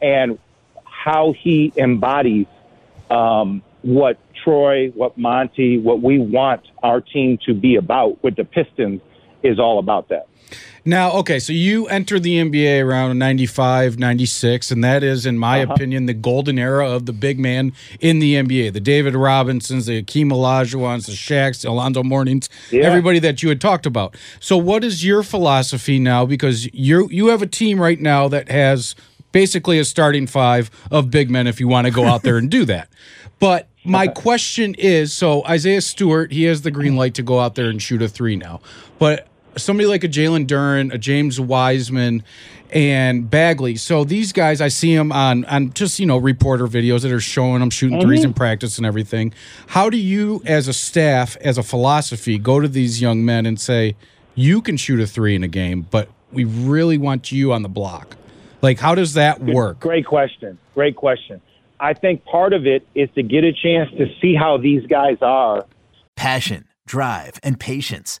and 0.00 0.38
how 0.84 1.34
he 1.38 1.70
embodies 1.76 2.46
um, 3.10 3.62
what 3.82 4.18
Troy, 4.42 4.88
what 4.88 5.18
Monty, 5.18 5.78
what 5.78 6.00
we 6.00 6.18
want 6.18 6.62
our 6.82 7.02
team 7.02 7.38
to 7.44 7.52
be 7.52 7.76
about 7.76 8.24
with 8.24 8.36
the 8.36 8.44
Pistons 8.44 9.02
is 9.42 9.58
all 9.58 9.78
about 9.78 10.08
that. 10.08 10.26
Now, 10.84 11.12
okay, 11.12 11.38
so 11.38 11.52
you 11.52 11.86
entered 11.86 12.24
the 12.24 12.38
NBA 12.38 12.84
around 12.84 13.16
95, 13.16 14.00
96, 14.00 14.72
and 14.72 14.82
that 14.82 15.04
is, 15.04 15.24
in 15.24 15.38
my 15.38 15.62
Uh-huh. 15.62 15.74
opinion, 15.74 16.06
the 16.06 16.12
golden 16.14 16.58
era 16.58 16.90
of 16.90 17.06
the 17.06 17.12
big 17.12 17.38
man 17.38 17.72
in 18.00 18.18
the 18.18 18.34
NBA. 18.34 18.70
The 18.72 18.80
David 18.80 19.14
Robinsons, 19.14 19.86
the 19.86 20.02
Akeem 20.02 20.32
Olajuwons, 20.32 21.06
the 21.06 21.12
Shaqs, 21.12 21.62
the 21.62 21.68
Alonzo 21.70 22.02
Mournings, 22.02 22.48
Yeah. 22.72 22.82
everybody 22.82 23.20
that 23.20 23.44
you 23.44 23.48
had 23.48 23.60
talked 23.60 23.86
about. 23.86 24.16
So, 24.40 24.56
what 24.56 24.82
is 24.82 25.04
your 25.06 25.22
philosophy 25.22 26.00
now? 26.00 26.26
Because 26.26 26.68
you 26.74 27.08
you 27.12 27.28
have 27.28 27.42
a 27.42 27.46
team 27.46 27.80
right 27.80 28.00
now 28.00 28.26
that 28.26 28.50
has 28.50 28.96
basically 29.30 29.78
a 29.78 29.84
starting 29.84 30.26
five 30.26 30.68
of 30.90 31.12
big 31.12 31.30
men 31.30 31.46
if 31.46 31.60
you 31.60 31.68
want 31.68 31.86
to 31.86 31.92
go 31.92 32.06
out 32.06 32.22
there 32.24 32.36
and 32.38 32.50
do 32.50 32.64
that. 32.64 32.88
But 33.38 33.68
my 33.84 34.06
question 34.06 34.74
is 34.78 35.12
so 35.12 35.44
Isaiah 35.46 35.80
Stewart, 35.80 36.30
he 36.32 36.44
has 36.44 36.62
the 36.62 36.70
green 36.70 36.94
light 36.94 37.14
to 37.14 37.22
go 37.24 37.40
out 37.40 37.56
there 37.56 37.66
and 37.68 37.82
shoot 37.82 38.00
a 38.02 38.08
three 38.08 38.36
now. 38.36 38.60
But 39.00 39.26
somebody 39.56 39.86
like 39.86 40.04
a 40.04 40.08
Jalen 40.08 40.46
Duren, 40.46 40.92
a 40.92 40.98
James 40.98 41.40
Wiseman, 41.40 42.22
and 42.70 43.28
Bagley. 43.30 43.76
So 43.76 44.04
these 44.04 44.32
guys, 44.32 44.60
I 44.60 44.68
see 44.68 44.96
them 44.96 45.12
on 45.12 45.44
on 45.46 45.72
just 45.72 45.98
you 45.98 46.06
know 46.06 46.18
reporter 46.18 46.66
videos 46.66 47.02
that 47.02 47.12
are 47.12 47.20
showing 47.20 47.60
them 47.60 47.70
shooting 47.70 47.98
mm-hmm. 47.98 48.06
threes 48.06 48.24
in 48.24 48.32
practice 48.34 48.78
and 48.78 48.86
everything. 48.86 49.32
How 49.68 49.90
do 49.90 49.96
you, 49.96 50.42
as 50.46 50.68
a 50.68 50.72
staff, 50.72 51.36
as 51.38 51.58
a 51.58 51.62
philosophy, 51.62 52.38
go 52.38 52.60
to 52.60 52.68
these 52.68 53.00
young 53.00 53.24
men 53.24 53.46
and 53.46 53.60
say, 53.60 53.96
you 54.34 54.62
can 54.62 54.76
shoot 54.76 55.00
a 55.00 55.06
three 55.06 55.34
in 55.34 55.42
a 55.44 55.48
game, 55.48 55.86
but 55.90 56.08
we 56.32 56.44
really 56.44 56.98
want 56.98 57.30
you 57.30 57.52
on 57.52 57.62
the 57.62 57.68
block? 57.68 58.16
Like, 58.62 58.78
how 58.78 58.94
does 58.94 59.14
that 59.14 59.42
work? 59.42 59.80
Great 59.80 60.06
question. 60.06 60.58
Great 60.74 60.96
question. 60.96 61.40
I 61.80 61.94
think 61.94 62.24
part 62.24 62.52
of 62.52 62.64
it 62.64 62.86
is 62.94 63.10
to 63.16 63.22
get 63.24 63.42
a 63.42 63.52
chance 63.52 63.90
to 63.98 64.06
see 64.20 64.34
how 64.36 64.56
these 64.56 64.86
guys 64.86 65.18
are 65.20 65.66
Passion, 66.16 66.66
drive, 66.86 67.40
and 67.42 67.58
patience. 67.58 68.20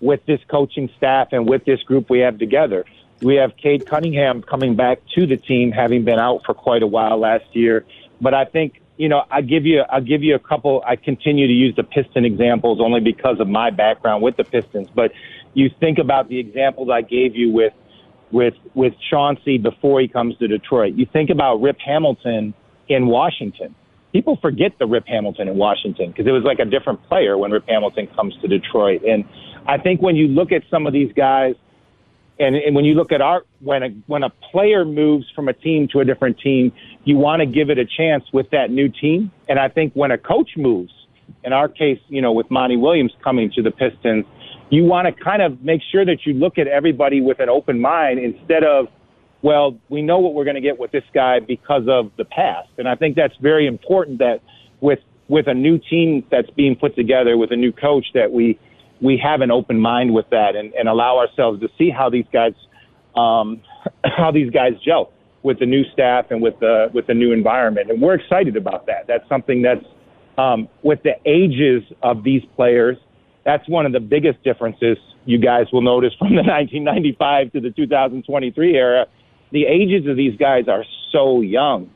With 0.00 0.24
this 0.26 0.40
coaching 0.48 0.90
staff 0.96 1.28
and 1.32 1.48
with 1.48 1.64
this 1.64 1.82
group 1.82 2.08
we 2.10 2.20
have 2.20 2.38
together. 2.38 2.84
We 3.20 3.34
have 3.36 3.56
Cade 3.56 3.86
Cunningham 3.86 4.42
coming 4.42 4.76
back 4.76 5.00
to 5.16 5.26
the 5.26 5.36
team, 5.36 5.72
having 5.72 6.04
been 6.04 6.20
out 6.20 6.44
for 6.44 6.54
quite 6.54 6.82
a 6.82 6.86
while 6.86 7.18
last 7.18 7.44
year. 7.52 7.84
But 8.20 8.34
I 8.34 8.44
think 8.44 8.80
you 8.96 9.08
know 9.08 9.24
I 9.30 9.40
give 9.42 9.66
you 9.66 9.80
I'll 9.88 10.00
give 10.00 10.22
you 10.22 10.34
a 10.34 10.38
couple. 10.38 10.82
I 10.86 10.96
continue 10.96 11.46
to 11.46 11.52
use 11.52 11.74
the 11.76 11.82
Piston 11.82 12.24
examples 12.24 12.80
only 12.80 13.00
because 13.00 13.40
of 13.40 13.48
my 13.48 13.70
background 13.70 14.22
with 14.22 14.36
the 14.36 14.44
Pistons. 14.44 14.88
But 14.94 15.12
you 15.54 15.70
think 15.80 15.98
about 15.98 16.28
the 16.28 16.38
examples 16.38 16.90
I 16.90 17.02
gave 17.02 17.34
you 17.34 17.50
with 17.50 17.72
with 18.30 18.54
with 18.74 18.94
Chauncey 19.10 19.58
before 19.58 20.00
he 20.00 20.08
comes 20.08 20.36
to 20.38 20.48
Detroit. 20.48 20.94
You 20.94 21.06
think 21.06 21.30
about 21.30 21.60
Rip 21.60 21.78
Hamilton 21.80 22.54
in 22.88 23.06
Washington. 23.06 23.74
People 24.12 24.38
forget 24.40 24.72
the 24.78 24.86
Rip 24.86 25.06
Hamilton 25.06 25.48
in 25.48 25.56
Washington 25.56 26.10
because 26.10 26.26
it 26.26 26.32
was 26.32 26.44
like 26.44 26.58
a 26.60 26.64
different 26.64 27.02
player 27.08 27.36
when 27.36 27.50
Rip 27.50 27.68
Hamilton 27.68 28.06
comes 28.08 28.34
to 28.40 28.48
Detroit. 28.48 29.02
And 29.02 29.24
I 29.68 29.76
think 29.76 30.00
when 30.00 30.16
you 30.16 30.28
look 30.28 30.50
at 30.50 30.62
some 30.70 30.86
of 30.86 30.94
these 30.94 31.12
guys, 31.12 31.54
and, 32.40 32.56
and 32.56 32.74
when 32.74 32.86
you 32.86 32.94
look 32.94 33.12
at 33.12 33.20
our 33.20 33.44
when 33.60 33.82
a 33.82 33.88
when 34.06 34.22
a 34.22 34.30
player 34.30 34.84
moves 34.84 35.26
from 35.34 35.48
a 35.48 35.52
team 35.52 35.88
to 35.92 36.00
a 36.00 36.04
different 36.04 36.38
team, 36.38 36.72
you 37.04 37.16
want 37.16 37.40
to 37.40 37.46
give 37.46 37.68
it 37.68 37.78
a 37.78 37.84
chance 37.84 38.24
with 38.32 38.48
that 38.50 38.70
new 38.70 38.88
team. 38.88 39.30
And 39.48 39.58
I 39.58 39.68
think 39.68 39.92
when 39.92 40.10
a 40.10 40.18
coach 40.18 40.50
moves, 40.56 40.92
in 41.44 41.52
our 41.52 41.68
case, 41.68 41.98
you 42.08 42.22
know, 42.22 42.32
with 42.32 42.50
Monty 42.50 42.76
Williams 42.76 43.12
coming 43.22 43.50
to 43.56 43.62
the 43.62 43.70
Pistons, 43.70 44.24
you 44.70 44.84
want 44.84 45.06
to 45.06 45.24
kind 45.24 45.42
of 45.42 45.62
make 45.62 45.82
sure 45.92 46.04
that 46.04 46.24
you 46.24 46.32
look 46.32 46.58
at 46.58 46.66
everybody 46.66 47.20
with 47.20 47.40
an 47.40 47.48
open 47.48 47.80
mind 47.80 48.20
instead 48.20 48.64
of, 48.64 48.86
well, 49.42 49.76
we 49.88 50.00
know 50.00 50.18
what 50.18 50.34
we're 50.34 50.44
going 50.44 50.56
to 50.56 50.62
get 50.62 50.78
with 50.78 50.92
this 50.92 51.04
guy 51.12 51.40
because 51.40 51.84
of 51.88 52.10
the 52.16 52.24
past. 52.24 52.68
And 52.78 52.88
I 52.88 52.94
think 52.94 53.16
that's 53.16 53.36
very 53.42 53.66
important 53.66 54.18
that 54.18 54.40
with 54.80 55.00
with 55.28 55.46
a 55.46 55.54
new 55.54 55.78
team 55.78 56.24
that's 56.30 56.48
being 56.50 56.74
put 56.74 56.96
together 56.96 57.36
with 57.36 57.52
a 57.52 57.56
new 57.56 57.72
coach 57.72 58.06
that 58.14 58.32
we 58.32 58.58
we 59.00 59.20
have 59.22 59.40
an 59.40 59.50
open 59.50 59.80
mind 59.80 60.12
with 60.12 60.28
that 60.30 60.56
and, 60.56 60.72
and 60.74 60.88
allow 60.88 61.18
ourselves 61.18 61.60
to 61.60 61.68
see 61.78 61.90
how 61.90 62.10
these 62.10 62.26
guys 62.32 62.52
um, 63.14 63.60
how 64.04 64.30
these 64.30 64.50
guys 64.50 64.72
gel 64.84 65.12
with 65.42 65.58
the 65.60 65.66
new 65.66 65.84
staff 65.92 66.26
and 66.30 66.42
with 66.42 66.58
the 66.60 66.90
with 66.92 67.06
the 67.06 67.14
new 67.14 67.32
environment. 67.32 67.90
And 67.90 68.00
we're 68.00 68.14
excited 68.14 68.56
about 68.56 68.86
that. 68.86 69.06
That's 69.06 69.28
something 69.28 69.62
that's 69.62 69.84
um, 70.36 70.68
with 70.82 71.02
the 71.02 71.14
ages 71.26 71.82
of 72.02 72.24
these 72.24 72.42
players. 72.56 72.96
That's 73.44 73.66
one 73.68 73.86
of 73.86 73.92
the 73.92 74.00
biggest 74.00 74.42
differences 74.42 74.98
you 75.24 75.38
guys 75.38 75.66
will 75.72 75.82
notice 75.82 76.12
from 76.18 76.30
the 76.30 76.42
1995 76.42 77.52
to 77.52 77.60
the 77.60 77.70
2023 77.70 78.74
era. 78.76 79.06
The 79.50 79.64
ages 79.64 80.06
of 80.06 80.16
these 80.16 80.36
guys 80.36 80.68
are 80.68 80.84
so 81.10 81.40
young, 81.40 81.90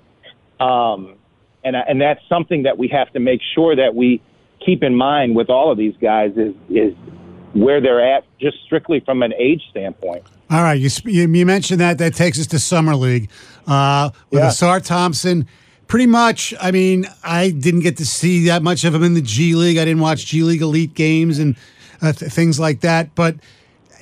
um, 0.59 1.17
and 1.65 1.77
and 1.77 2.01
that's 2.01 2.21
something 2.29 2.63
that 2.63 2.79
we 2.79 2.89
have 2.89 3.13
to 3.13 3.21
make 3.21 3.41
sure 3.55 3.77
that 3.77 3.95
we 3.95 4.23
keep 4.65 4.83
in 4.83 4.95
mind 4.95 5.37
with 5.37 5.51
all 5.51 5.71
of 5.71 5.79
these 5.79 5.95
guys 6.01 6.33
is 6.37 6.55
is 6.71 6.95
where 7.53 7.81
they're 7.81 8.05
at 8.17 8.25
just 8.41 8.57
strictly 8.65 9.01
from 9.01 9.23
an 9.23 9.33
age 9.39 9.63
standpoint. 9.71 10.25
All 10.51 10.63
right, 10.63 10.79
you 10.79 10.91
you, 11.05 11.47
mentioned 11.47 11.81
that. 11.81 11.99
That 11.99 12.15
takes 12.15 12.39
us 12.39 12.47
to 12.49 12.59
summer 12.59 12.95
league 12.97 13.31
uh, 13.67 14.11
with 14.31 14.41
Yeah. 14.41 14.49
Ausar 14.49 14.85
Thompson. 14.85 15.47
Pretty 15.87 16.07
much. 16.07 16.55
I 16.61 16.71
mean, 16.71 17.07
I 17.23 17.51
didn't 17.51 17.81
get 17.81 17.99
to 17.99 18.07
see 18.07 18.47
that 18.47 18.63
much 18.63 18.85
of 18.85 18.95
him 18.95 19.03
in 19.03 19.15
the 19.15 19.21
G 19.21 19.55
League. 19.55 19.77
I 19.77 19.85
didn't 19.85 20.01
watch 20.01 20.27
G 20.27 20.43
League 20.43 20.63
elite 20.63 20.95
games 20.95 21.39
and 21.39 21.57
uh, 22.01 22.13
th- 22.13 22.33
things 22.33 22.59
like 22.59 22.81
that. 22.81 23.15
But 23.15 23.37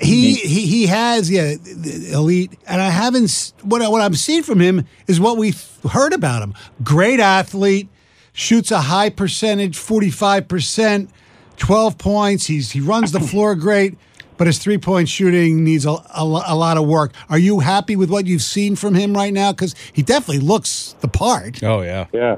he 0.00 0.34
he 0.34 0.66
he 0.66 0.86
has 0.86 1.30
yeah 1.30 1.54
the 1.54 2.10
elite, 2.12 2.56
and 2.66 2.80
I 2.80 2.90
haven't 2.90 3.52
what 3.62 3.82
what 3.90 4.02
I'm 4.02 4.14
seeing 4.14 4.42
from 4.42 4.60
him 4.60 4.86
is 5.08 5.20
what 5.20 5.36
we 5.36 5.54
heard 5.90 6.12
about 6.12 6.42
him. 6.42 6.54
Great 6.82 7.18
athlete, 7.20 7.88
shoots 8.32 8.70
a 8.70 8.80
high 8.82 9.10
percentage, 9.10 9.76
forty 9.76 10.10
five 10.10 10.48
percent, 10.48 11.10
twelve 11.56 11.98
points. 11.98 12.46
He's 12.46 12.72
he 12.72 12.80
runs 12.80 13.12
the 13.12 13.20
floor 13.20 13.54
great, 13.54 13.96
but 14.36 14.46
his 14.46 14.58
three 14.58 14.78
point 14.78 15.08
shooting 15.08 15.64
needs 15.64 15.86
a, 15.86 15.90
a, 15.90 16.22
a 16.22 16.56
lot 16.56 16.76
of 16.76 16.86
work. 16.86 17.12
Are 17.28 17.38
you 17.38 17.60
happy 17.60 17.96
with 17.96 18.10
what 18.10 18.26
you've 18.26 18.42
seen 18.42 18.76
from 18.76 18.94
him 18.94 19.14
right 19.14 19.32
now? 19.32 19.52
Because 19.52 19.74
he 19.92 20.02
definitely 20.02 20.44
looks 20.44 20.94
the 21.00 21.08
part. 21.08 21.62
Oh 21.62 21.82
yeah, 21.82 22.06
Yeah. 22.12 22.36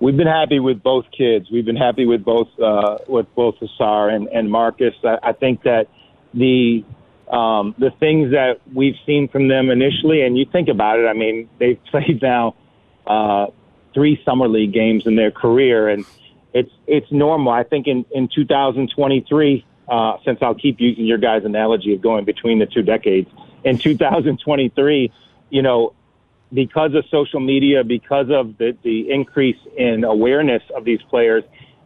We've 0.00 0.16
been 0.16 0.28
happy 0.28 0.60
with 0.60 0.80
both 0.80 1.06
kids. 1.10 1.50
We've 1.50 1.64
been 1.64 1.76
happy 1.76 2.06
with 2.06 2.24
both 2.24 2.48
uh, 2.60 2.98
with 3.08 3.26
both 3.34 3.56
Ausar 3.56 4.14
and, 4.14 4.28
and 4.28 4.50
Marcus. 4.50 4.94
I, 5.02 5.18
I 5.22 5.32
think 5.32 5.64
that 5.64 5.88
the 6.32 6.84
um, 7.30 7.74
the 7.78 7.90
things 7.98 8.30
that 8.30 8.60
we've 8.72 8.94
seen 9.04 9.28
from 9.28 9.48
them 9.48 9.70
initially, 9.70 10.22
and 10.22 10.38
you 10.38 10.46
think 10.50 10.68
about 10.68 10.98
it, 11.00 11.06
I 11.06 11.14
mean, 11.14 11.48
they've 11.58 11.82
played 11.90 12.22
now 12.22 12.54
uh, 13.06 13.46
three 13.94 14.20
summer 14.24 14.48
league 14.48 14.72
games 14.72 15.06
in 15.06 15.16
their 15.16 15.30
career, 15.30 15.88
and 15.88 16.04
it's 16.52 16.70
it's 16.86 17.10
normal. 17.10 17.52
I 17.52 17.64
think 17.64 17.86
in 17.86 18.04
in 18.12 18.28
2023, 18.28 19.64
uh, 19.88 20.16
since 20.24 20.38
I'll 20.42 20.54
keep 20.54 20.80
using 20.80 21.04
your 21.04 21.18
guys' 21.18 21.44
analogy 21.44 21.94
of 21.94 22.00
going 22.00 22.24
between 22.24 22.58
the 22.58 22.66
two 22.66 22.82
decades, 22.82 23.28
in 23.64 23.78
2023, 23.78 25.12
you 25.50 25.62
know, 25.62 25.94
because 26.52 26.94
of 26.94 27.04
social 27.10 27.40
media, 27.40 27.84
because 27.84 28.30
of 28.30 28.56
the, 28.58 28.76
the 28.82 29.10
increase 29.10 29.58
in 29.76 30.04
awareness 30.04 30.62
of 30.74 30.84
these 30.84 31.02
players, 31.02 31.44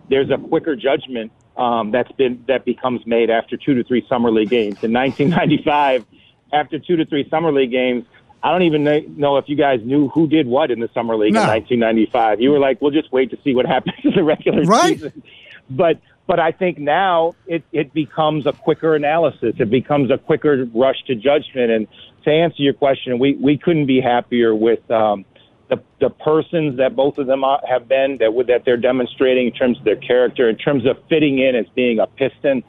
there's 0.08 0.30
a 0.30 0.38
quicker 0.38 0.76
judgment 0.76 1.32
um, 1.56 1.90
that's 1.90 2.12
been 2.12 2.44
that 2.48 2.64
becomes 2.64 3.06
made 3.06 3.30
after 3.30 3.56
two 3.56 3.74
to 3.74 3.84
three 3.84 4.06
summer 4.08 4.30
league 4.30 4.50
games. 4.50 4.82
In 4.82 4.92
1995, 4.92 6.06
after 6.52 6.78
two 6.78 6.96
to 6.96 7.04
three 7.04 7.28
summer 7.28 7.52
league 7.52 7.70
games, 7.70 8.04
I 8.42 8.50
don't 8.50 8.62
even 8.62 8.84
kn- 8.84 9.14
know 9.18 9.36
if 9.36 9.48
you 9.48 9.56
guys 9.56 9.80
knew 9.84 10.08
who 10.08 10.26
did 10.26 10.46
what 10.46 10.70
in 10.70 10.80
the 10.80 10.88
summer 10.94 11.16
league 11.16 11.34
No. 11.34 11.42
in 11.42 11.48
1995. 11.48 12.40
You 12.40 12.50
were 12.50 12.58
like, 12.58 12.80
"We'll 12.82 12.90
just 12.90 13.12
wait 13.12 13.30
to 13.30 13.38
see 13.44 13.54
what 13.54 13.66
happens 13.74 13.96
in 14.04 14.12
the 14.14 14.24
regular 14.24 14.62
Right. 14.64 14.94
season." 14.94 15.22
But 15.70 15.98
but 16.26 16.38
I 16.40 16.52
think 16.52 16.78
now 16.78 17.34
it, 17.46 17.62
it 17.72 17.92
becomes 17.92 18.46
a 18.46 18.52
quicker 18.52 18.94
analysis. 18.94 19.54
It 19.58 19.70
becomes 19.70 20.10
a 20.10 20.18
quicker 20.18 20.66
rush 20.74 21.02
to 21.08 21.14
judgment. 21.14 21.70
And 21.70 21.86
to 22.24 22.30
answer 22.30 22.62
your 22.62 22.74
question, 22.74 23.18
we, 23.18 23.34
we 23.34 23.58
couldn't 23.58 23.86
be 23.86 24.00
happier 24.00 24.54
with 24.54 24.88
um, 24.90 25.24
the 25.68 25.80
the 26.00 26.10
persons 26.10 26.76
that 26.78 26.94
both 26.96 27.18
of 27.18 27.26
them 27.26 27.44
have 27.68 27.88
been 27.88 28.18
that 28.18 28.44
that 28.48 28.64
they're 28.64 28.76
demonstrating 28.76 29.46
in 29.48 29.52
terms 29.52 29.78
of 29.78 29.84
their 29.84 29.96
character, 29.96 30.48
in 30.48 30.56
terms 30.56 30.86
of 30.86 30.96
fitting 31.08 31.38
in 31.38 31.54
as 31.56 31.66
being 31.74 31.98
a 31.98 32.06
Piston, 32.06 32.62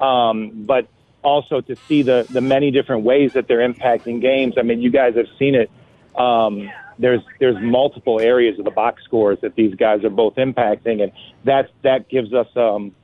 um, 0.00 0.64
but 0.66 0.86
also 1.22 1.60
to 1.60 1.76
see 1.88 2.02
the 2.02 2.26
the 2.30 2.40
many 2.40 2.70
different 2.70 3.04
ways 3.04 3.32
that 3.34 3.48
they're 3.48 3.66
impacting 3.68 4.20
games. 4.20 4.54
I 4.58 4.62
mean, 4.62 4.80
you 4.80 4.90
guys 4.90 5.14
have 5.16 5.26
seen 5.38 5.54
it. 5.54 5.70
Um, 6.16 6.70
there's 6.98 7.22
there's 7.38 7.56
multiple 7.60 8.20
areas 8.20 8.58
of 8.58 8.64
the 8.64 8.70
box 8.70 9.04
scores 9.04 9.38
that 9.42 9.54
these 9.54 9.74
guys 9.74 10.04
are 10.04 10.10
both 10.10 10.34
impacting, 10.36 11.02
and 11.02 11.12
that 11.44 11.70
that 11.82 12.08
gives 12.08 12.32
us 12.32 12.48
um, 12.56 12.94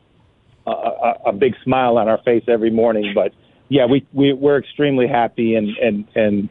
a, 0.66 0.70
a, 0.70 1.14
a 1.26 1.32
big 1.32 1.54
smile 1.62 1.98
on 1.98 2.08
our 2.08 2.18
face 2.18 2.44
every 2.48 2.70
morning. 2.70 3.12
But 3.14 3.32
yeah, 3.68 3.86
we, 3.86 4.06
we 4.12 4.32
we're 4.32 4.58
extremely 4.58 5.06
happy 5.06 5.54
and 5.54 5.76
and 5.78 6.08
and 6.14 6.48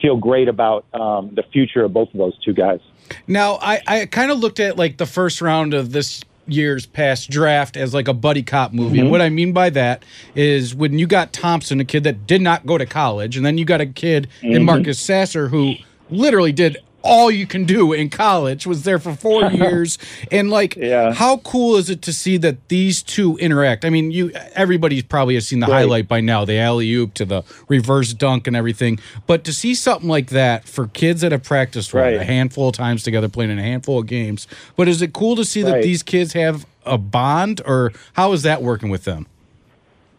feel 0.00 0.16
great 0.16 0.48
about 0.48 0.84
um, 0.94 1.34
the 1.34 1.42
future 1.42 1.84
of 1.84 1.92
both 1.92 2.08
of 2.12 2.18
those 2.18 2.38
two 2.44 2.52
guys. 2.52 2.80
Now, 3.26 3.58
I, 3.60 3.80
I 3.86 4.06
kind 4.06 4.30
of 4.30 4.38
looked 4.38 4.60
at 4.60 4.76
like 4.76 4.96
the 4.98 5.06
first 5.06 5.40
round 5.40 5.74
of 5.74 5.92
this 5.92 6.22
year's 6.46 6.86
past 6.86 7.30
draft 7.30 7.76
as 7.76 7.92
like 7.94 8.08
a 8.08 8.14
buddy 8.14 8.42
cop 8.42 8.72
movie. 8.72 8.98
And 9.00 9.08
Mhm. 9.08 9.10
what 9.10 9.20
I 9.22 9.28
mean 9.28 9.52
by 9.52 9.70
that 9.70 10.04
is 10.34 10.74
when 10.74 10.98
you 10.98 11.06
got 11.06 11.32
Thompson, 11.32 11.80
a 11.80 11.84
kid 11.84 12.04
that 12.04 12.26
did 12.26 12.40
not 12.42 12.66
go 12.66 12.78
to 12.78 12.86
college, 12.86 13.36
and 13.36 13.44
then 13.44 13.58
you 13.58 13.64
got 13.64 13.80
a 13.80 13.86
kid 13.86 14.28
in 14.42 14.62
Mhm. 14.62 14.64
Marcus 14.64 14.98
Sasser 14.98 15.48
who 15.48 15.74
literally 16.10 16.52
did 16.52 16.76
all 17.06 17.30
you 17.30 17.46
can 17.46 17.64
do 17.64 17.92
in 17.92 18.10
college, 18.10 18.66
was 18.66 18.82
there 18.82 18.98
for 18.98 19.14
four 19.14 19.44
years. 19.52 19.98
And 20.30 20.50
like 20.50 20.76
how 20.80 21.38
cool 21.38 21.76
is 21.76 21.88
it 21.88 22.02
to 22.02 22.12
see 22.12 22.36
that 22.38 22.68
these 22.68 23.02
two 23.02 23.36
interact? 23.38 23.84
I 23.84 23.90
mean, 23.90 24.10
you 24.10 24.32
everybody 24.54 25.00
probably 25.02 25.34
has 25.34 25.46
seen 25.48 25.60
the 25.60 25.66
Right. 25.66 25.80
highlight 25.82 26.08
by 26.08 26.20
now, 26.20 26.44
the 26.44 26.58
alley 26.58 26.92
oop 26.92 27.14
to 27.14 27.24
the 27.24 27.42
reverse 27.68 28.12
dunk 28.12 28.46
and 28.46 28.56
everything. 28.56 28.98
But 29.26 29.44
to 29.44 29.52
see 29.52 29.74
something 29.74 30.08
like 30.08 30.30
that 30.30 30.68
for 30.68 30.88
kids 30.88 31.20
that 31.22 31.32
have 31.32 31.44
practiced 31.44 31.94
Right. 31.94 32.14
a 32.16 32.24
handful 32.24 32.68
of 32.68 32.74
times 32.74 33.02
together, 33.02 33.28
playing 33.28 33.50
in 33.50 33.58
a 33.58 33.62
handful 33.62 33.98
of 34.00 34.06
games. 34.06 34.46
But 34.76 34.88
is 34.88 35.00
it 35.02 35.12
cool 35.12 35.36
to 35.36 35.44
see 35.44 35.62
that 35.62 35.82
these 35.82 36.02
kids 36.02 36.32
have 36.34 36.66
a 36.84 36.98
bond, 36.98 37.60
or 37.66 37.92
how 38.14 38.32
is 38.32 38.42
that 38.42 38.62
working 38.62 38.90
with 38.90 39.04
them? 39.04 39.26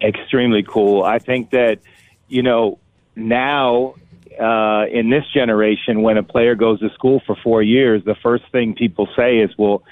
extremely 0.02 0.62
cool. 0.64 1.04
I 1.04 1.18
think 1.20 1.50
that 1.52 1.80
you 2.28 2.44
know 2.44 2.78
now 3.16 3.96
uh, 4.40 4.86
in 4.92 5.10
this 5.10 5.24
generation, 5.34 6.02
when 6.02 6.18
a 6.18 6.24
player 6.24 6.56
goes 6.56 6.80
to 6.80 6.90
school 6.94 7.22
for 7.26 7.36
four 7.44 7.62
years, 7.62 8.04
the 8.06 8.16
first 8.22 8.44
thing 8.52 8.76
people 8.76 9.08
say 9.16 9.38
is, 9.38 9.52
"Well, 9.58 9.84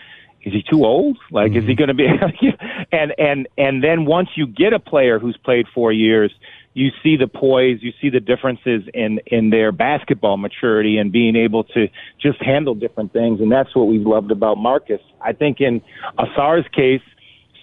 is 0.43 0.53
he 0.53 0.63
too 0.63 0.85
old? 0.85 1.17
Like, 1.31 1.53
is 1.53 1.65
he 1.65 1.75
going 1.75 1.87
to 1.89 1.93
be?" 1.93 2.07
and 2.91 3.13
and 3.17 3.47
and 3.57 3.83
then 3.83 4.05
once 4.05 4.29
you 4.35 4.47
get 4.47 4.73
a 4.73 4.79
player 4.79 5.19
who's 5.19 5.37
played 5.37 5.67
four 5.73 5.91
years. 5.91 6.33
You 6.77 6.91
see 7.01 7.15
the 7.15 7.27
poise, 7.27 7.77
you 7.81 7.93
see 8.01 8.09
the 8.09 8.19
differences 8.19 8.83
in 8.93 9.21
in 9.27 9.49
their 9.49 9.71
basketball 9.71 10.35
maturity 10.35 10.97
and 10.97 11.09
being 11.09 11.37
able 11.37 11.63
to 11.63 11.87
just 12.21 12.43
handle 12.43 12.75
different 12.75 13.13
things, 13.13 13.39
and 13.39 13.49
that's 13.49 13.73
what 13.73 13.87
we've 13.87 14.05
loved 14.05 14.29
about 14.29 14.57
Marcus. 14.57 14.99
I 15.21 15.31
think 15.31 15.61
in 15.61 15.81
Ausar's 16.19 16.67
case, 16.73 16.99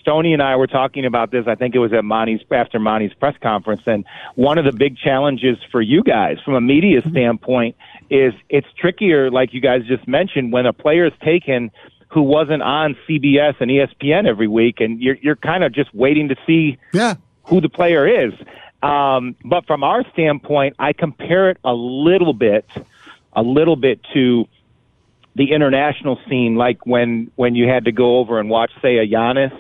Stoney 0.03 0.33
and 0.33 0.43
I 0.43 0.57
were 0.57 0.67
talking 0.67 1.07
about 1.07 1.31
this. 1.31 1.47
I 1.47 1.55
think 1.55 1.75
it 1.75 1.79
was 1.79 1.93
at 1.93 2.05
Monty's 2.05 2.41
after 2.51 2.79
Monty's 2.79 3.15
press 3.15 3.37
conference, 3.41 3.83
and 3.87 4.05
one 4.35 4.59
of 4.59 4.65
the 4.65 4.73
big 4.73 4.99
challenges 4.99 5.57
for 5.71 5.81
you 5.81 6.03
guys 6.03 6.39
from 6.45 6.55
a 6.55 6.61
media 6.61 7.01
standpoint 7.09 7.77
is 8.11 8.35
it's 8.49 8.67
trickier, 8.77 9.31
like 9.31 9.55
you 9.55 9.61
guys 9.61 9.83
just 9.87 10.07
mentioned, 10.07 10.53
when 10.53 10.67
a 10.67 10.73
player 10.73 11.07
is 11.07 11.13
taken 11.25 11.71
who 12.09 12.23
wasn't 12.23 12.63
on 12.63 12.95
CBS 13.09 13.55
and 13.61 13.71
ESPN 13.71 14.27
every 14.27 14.49
week, 14.49 14.81
and 14.81 15.01
you're 15.01 15.17
you're 15.23 15.37
kind 15.37 15.65
of 15.65 15.73
just 15.73 15.95
waiting 15.95 16.29
to 16.29 16.37
see 16.47 16.79
yeah. 16.93 17.15
who 17.45 17.61
the 17.61 17.71
player 17.71 18.07
is. 18.07 18.33
Um, 18.83 19.37
but 19.45 19.67
from 19.67 19.85
our 19.85 20.05
standpoint, 20.13 20.77
I 20.79 20.93
compare 20.93 21.51
it 21.51 21.59
a 21.65 21.73
little 21.73 22.35
bit, 22.35 22.69
a 23.33 23.43
little 23.43 23.77
bit 23.77 24.01
to 24.13 24.49
the 25.37 25.53
international 25.53 26.19
scene, 26.29 26.57
like 26.57 26.85
when 26.85 27.31
when 27.37 27.55
you 27.55 27.69
had 27.69 27.85
to 27.87 27.93
go 27.93 28.19
over 28.19 28.39
and 28.39 28.51
watch, 28.51 28.73
say, 28.83 28.99
a 28.99 29.07
Giannis, 29.07 29.57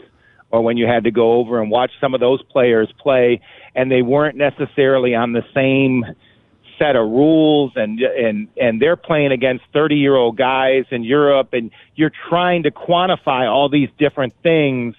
or 0.52 0.62
when 0.62 0.76
you 0.76 0.86
had 0.86 1.04
to 1.04 1.10
go 1.10 1.32
over 1.32 1.60
and 1.60 1.70
watch 1.70 1.90
some 2.00 2.14
of 2.14 2.20
those 2.20 2.42
players 2.44 2.92
play, 2.98 3.40
and 3.74 3.90
they 3.90 4.02
weren't 4.02 4.36
necessarily 4.36 5.14
on 5.14 5.32
the 5.32 5.42
same 5.54 6.04
set 6.78 6.94
of 6.94 7.08
rules, 7.08 7.72
and 7.74 7.98
and 8.00 8.48
and 8.60 8.80
they're 8.80 8.96
playing 8.96 9.32
against 9.32 9.64
thirty 9.72 9.96
year 9.96 10.14
old 10.14 10.36
guys 10.36 10.84
in 10.90 11.02
Europe, 11.02 11.54
and 11.54 11.70
you're 11.96 12.12
trying 12.28 12.62
to 12.64 12.70
quantify 12.70 13.50
all 13.50 13.68
these 13.68 13.88
different 13.98 14.34
things 14.42 14.94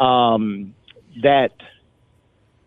um, 0.00 0.74
that 1.22 1.52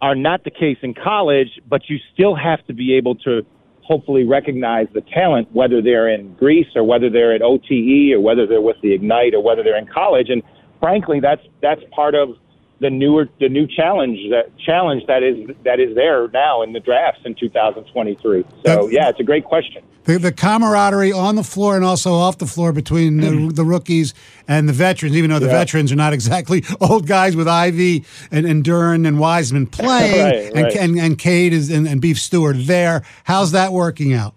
are 0.01 0.15
not 0.15 0.43
the 0.43 0.51
case 0.51 0.77
in 0.81 0.93
college, 0.93 1.59
but 1.67 1.89
you 1.89 1.97
still 2.13 2.35
have 2.35 2.65
to 2.67 2.73
be 2.73 2.95
able 2.95 3.15
to 3.15 3.45
hopefully 3.83 4.23
recognize 4.23 4.87
the 4.93 5.01
talent, 5.01 5.47
whether 5.53 5.81
they're 5.81 6.07
in 6.07 6.33
Greece 6.35 6.67
or 6.75 6.83
whether 6.83 7.09
they're 7.09 7.33
at 7.33 7.41
OTE 7.41 8.13
or 8.13 8.19
whether 8.19 8.47
they're 8.47 8.61
with 8.61 8.77
the 8.81 8.93
Ignite 8.93 9.33
or 9.33 9.43
whether 9.43 9.63
they're 9.63 9.77
in 9.77 9.87
college. 9.87 10.29
And 10.29 10.41
frankly, 10.81 11.21
that's 11.21 11.45
that's 11.61 11.81
part 11.91 12.13
of 12.15 12.37
the 12.81 12.89
newer 12.89 13.29
the 13.39 13.47
new 13.47 13.67
challenge 13.67 14.17
that 14.31 14.51
challenge 14.57 15.05
that 15.07 15.21
is 15.23 15.55
that 15.63 15.79
is 15.79 15.95
there 15.95 16.27
now 16.29 16.63
in 16.63 16.73
the 16.73 16.79
drafts 16.81 17.21
in 17.23 17.35
2023. 17.35 18.43
So 18.65 18.89
yeah, 18.89 19.07
it's 19.09 19.19
a 19.19 19.23
great 19.23 19.45
question. 19.45 19.83
The, 20.03 20.17
the 20.17 20.31
camaraderie 20.31 21.11
on 21.11 21.35
the 21.35 21.43
floor 21.43 21.75
and 21.75 21.85
also 21.85 22.13
off 22.13 22.39
the 22.39 22.47
floor 22.47 22.73
between 22.73 23.17
the, 23.17 23.51
the 23.53 23.63
rookies 23.63 24.15
and 24.47 24.67
the 24.67 24.73
veterans, 24.73 25.15
even 25.15 25.29
though 25.29 25.37
the 25.37 25.45
Yeah. 25.45 25.51
veterans 25.51 25.91
are 25.91 25.95
not 25.95 26.11
exactly 26.11 26.63
old 26.81 27.05
guys 27.05 27.35
with 27.35 27.47
Ivey 27.47 28.03
and, 28.31 28.47
and 28.47 28.63
Duren 28.63 29.07
and 29.07 29.19
Wiseman 29.19 29.67
playing, 29.79 30.25
Right, 30.25 30.55
and, 30.55 30.63
right. 30.63 30.75
and 30.75 30.97
and 30.99 31.19
Cade 31.19 31.53
is 31.53 31.69
and, 31.69 31.87
and 31.87 32.01
Beef 32.01 32.19
Stewart 32.19 32.55
there. 32.61 33.03
How's 33.25 33.51
that 33.51 33.73
working 33.73 34.11
out? 34.11 34.33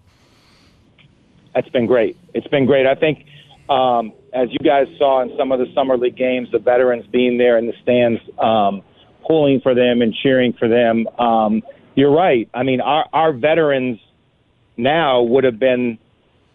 That's 1.55 1.69
been 1.69 1.87
great. 1.87 2.15
It's 2.35 2.47
been 2.47 2.65
great. 2.67 2.85
I 2.85 2.93
think, 2.95 3.25
um, 3.69 4.13
as 4.35 4.49
you 4.51 4.59
guys 4.59 4.87
saw 4.97 5.21
in 5.21 5.31
some 5.37 5.51
of 5.51 5.59
the 5.59 5.71
summer 5.73 5.97
league 5.97 6.17
games, 6.17 6.49
the 6.51 6.59
veterans 6.59 7.07
being 7.07 7.37
there 7.37 7.57
in 7.57 7.67
the 7.67 7.73
stands, 7.81 8.21
um, 8.37 8.83
pulling 9.25 9.61
for 9.61 9.73
them 9.73 10.01
and 10.01 10.13
cheering 10.13 10.53
for 10.53 10.67
them. 10.67 11.07
Um, 11.17 11.63
you're 11.95 12.11
right. 12.11 12.49
I 12.53 12.63
mean, 12.63 12.81
our 12.81 13.05
our 13.13 13.31
veterans 13.31 13.99
now 14.75 15.21
would 15.21 15.45
have 15.45 15.57
been 15.57 15.97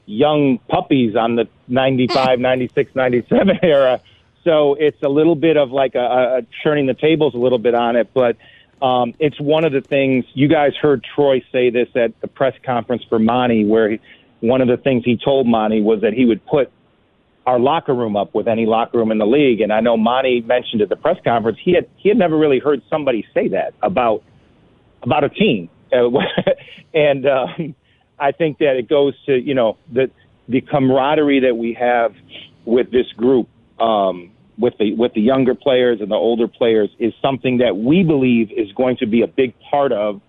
young 0.05 0.59
puppies 0.69 1.17
on 1.17 1.37
the 1.37 1.49
95, 1.69 2.39
96, 2.41 2.95
97 2.95 3.59
era. 3.63 4.01
So 4.45 4.75
it's 4.75 5.03
a 5.03 5.09
little 5.09 5.35
bit 5.35 5.57
of 5.57 5.71
like 5.71 5.95
a, 5.95 6.39
a 6.39 6.47
churning 6.63 6.87
the 6.87 6.95
tables 6.95 7.35
a 7.35 7.39
little 7.39 7.59
bit 7.59 7.75
on 7.75 7.97
it, 7.97 8.13
but 8.13 8.37
um, 8.83 9.15
it's 9.19 9.39
one 9.39 9.65
of 9.65 9.73
the 9.73 9.83
things 9.83 10.25
you 10.33 10.49
guys 10.49 10.73
heard 10.81 11.05
Troy 11.15 11.43
say 11.53 11.71
this 11.71 11.89
at 11.95 12.19
the 12.21 12.29
press 12.29 12.55
conference 12.65 13.05
for 13.09 13.19
Monty, 13.19 13.65
where 13.65 13.91
he, 13.91 14.01
one 14.41 14.63
of 14.63 14.69
the 14.69 14.79
things 14.79 15.05
he 15.05 15.19
told 15.19 15.47
Monty 15.47 15.83
was 15.83 16.01
that 16.01 16.15
he 16.15 16.25
would 16.25 16.45
put 16.47 16.73
our 17.47 17.59
locker 17.59 17.95
room 17.95 18.17
up 18.17 18.35
with 18.35 18.49
any 18.49 18.67
locker 18.67 18.99
room 18.99 19.11
in 19.11 19.19
the 19.19 19.27
league. 19.27 19.61
And 19.61 19.73
I 19.73 19.81
know 19.81 19.97
Monty 19.97 20.41
mentioned 20.43 20.83
at 20.83 20.89
the 20.89 20.97
press 20.97 21.17
conference 21.25 21.59
he 21.63 21.73
had 21.75 21.89
he 21.97 22.09
had 22.09 22.19
never 22.19 22.37
really 22.37 22.59
heard 22.59 22.83
somebody 22.91 23.27
say 23.35 23.49
that 23.49 23.75
about 23.83 24.23
about 25.03 25.25
a 25.25 25.31
team, 25.31 25.69
and 26.95 27.27
um, 27.27 27.75
I 28.19 28.33
think 28.33 28.59
that 28.59 28.77
it 28.77 28.89
goes 28.89 29.15
to 29.27 29.35
you 29.35 29.55
know 29.55 29.79
the 29.93 30.11
the 30.49 30.61
camaraderie 30.61 31.41
that 31.41 31.57
we 31.57 31.73
have 31.75 32.15
with 32.65 32.91
this 32.91 33.07
group, 33.17 33.49
um, 33.79 34.31
with 34.59 34.75
the 34.79 34.95
with 34.95 35.15
the 35.15 35.21
younger 35.21 35.55
players 35.55 36.01
and 36.01 36.11
the 36.11 36.17
older 36.17 36.49
players, 36.49 36.91
is 36.99 37.15
something 37.23 37.59
that 37.59 37.77
we 37.77 38.03
believe 38.03 38.51
is 38.53 38.71
going 38.73 38.97
to 38.99 39.07
be 39.07 39.23
a 39.23 39.27
big 39.27 39.55
part 39.71 39.93
of 39.93 40.21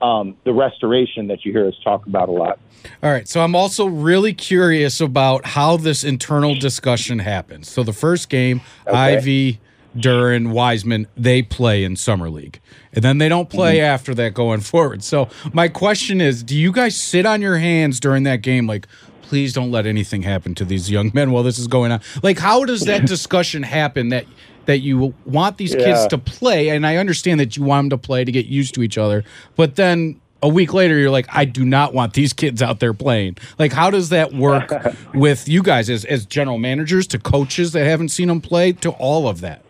um, 0.00 0.36
the 0.44 0.52
restoration 0.52 1.26
that 1.28 1.44
you 1.44 1.52
hear 1.52 1.66
us 1.66 1.74
talk 1.82 2.06
about 2.06 2.28
a 2.28 2.32
lot. 2.32 2.58
All 3.02 3.10
right. 3.10 3.28
So 3.28 3.40
I'm 3.40 3.54
also 3.54 3.86
really 3.86 4.32
curious 4.32 5.00
about 5.00 5.44
how 5.44 5.76
this 5.76 6.04
internal 6.04 6.54
discussion 6.54 7.18
happens. 7.18 7.68
So 7.68 7.82
the 7.82 7.92
first 7.92 8.28
game, 8.28 8.60
Ivey, 8.86 9.60
Duren, 9.96 10.52
Wiseman, 10.52 11.06
they 11.16 11.42
play 11.42 11.82
in 11.82 11.96
summer 11.96 12.30
league, 12.30 12.60
and 12.92 13.02
then 13.02 13.18
they 13.18 13.28
don't 13.28 13.50
play 13.50 13.80
after 13.80 14.14
that 14.14 14.34
going 14.34 14.60
forward. 14.72 15.02
So 15.02 15.28
my 15.52 15.68
question 15.68 16.20
is, 16.20 16.42
do 16.42 16.56
you 16.56 16.72
guys 16.72 16.96
sit 16.96 17.26
on 17.26 17.42
your 17.42 17.58
hands 17.58 18.00
during 18.00 18.22
that 18.24 18.42
game, 18.42 18.66
like? 18.66 18.86
Please 19.22 19.52
don't 19.52 19.70
let 19.70 19.84
anything 19.84 20.22
happen 20.22 20.54
to 20.54 20.64
these 20.64 20.90
young 20.90 21.10
men 21.12 21.32
while 21.32 21.42
this 21.42 21.58
is 21.58 21.66
going 21.66 21.92
on. 21.92 22.00
Like, 22.22 22.38
how 22.38 22.64
does 22.64 22.86
that 22.86 23.06
discussion 23.06 23.62
happen? 23.62 24.08
That 24.08 24.24
that 24.68 24.80
you 24.80 25.14
want 25.24 25.56
these 25.56 25.74
kids 25.74 26.06
to 26.08 26.18
play, 26.18 26.68
and 26.68 26.86
I 26.86 26.96
understand 26.96 27.40
that 27.40 27.56
you 27.56 27.62
want 27.62 27.90
them 27.90 27.98
to 27.98 28.06
play 28.06 28.22
to 28.22 28.30
get 28.30 28.44
used 28.44 28.74
to 28.74 28.82
each 28.82 28.98
other, 28.98 29.24
but 29.56 29.76
then 29.76 30.20
a 30.42 30.48
week 30.48 30.72
later 30.72 30.96
you're 30.96 31.10
like 31.10 31.26
i 31.32 31.44
do 31.44 31.64
not 31.64 31.92
want 31.92 32.12
these 32.14 32.32
kids 32.32 32.62
out 32.62 32.78
there 32.78 32.94
playing 32.94 33.36
like 33.58 33.72
how 33.72 33.90
does 33.90 34.10
that 34.10 34.32
work 34.32 34.72
with 35.12 35.48
you 35.48 35.64
guys 35.64 35.90
as, 35.90 36.04
as 36.04 36.24
general 36.24 36.58
managers 36.58 37.08
to 37.08 37.18
coaches 37.18 37.72
that 37.72 37.84
haven't 37.84 38.10
seen 38.10 38.28
them 38.28 38.40
play 38.40 38.70
to 38.70 38.90
all 38.90 39.26
of 39.26 39.40
that 39.40 39.64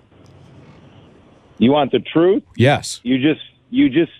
You 1.57 1.73
want 1.73 1.91
the 1.91 2.01
truth? 2.01 2.43
yes 2.55 3.01
You 3.03 3.17
just 3.19 3.41
you 3.71 3.89
just 3.89 4.13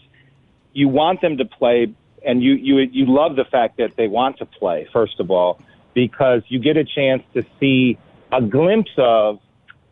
you 0.73 0.89
want 0.89 1.21
them 1.21 1.37
to 1.37 1.45
play, 1.45 1.93
and 2.25 2.43
you 2.43 2.55
you 2.55 2.79
you 2.79 3.05
love 3.05 3.37
the 3.37 3.45
fact 3.45 3.77
that 3.77 3.97
they 3.97 4.09
want 4.09 4.39
to 4.39 4.47
play. 4.47 4.89
First 4.93 5.21
of 5.21 5.31
all, 5.31 5.61
because 5.93 6.43
you 6.49 6.59
get 6.61 6.77
a 6.79 6.85
chance 6.85 7.23
to 7.35 7.45
see 7.59 7.99
a 8.33 8.41
glimpse 8.41 8.93
of 8.97 9.39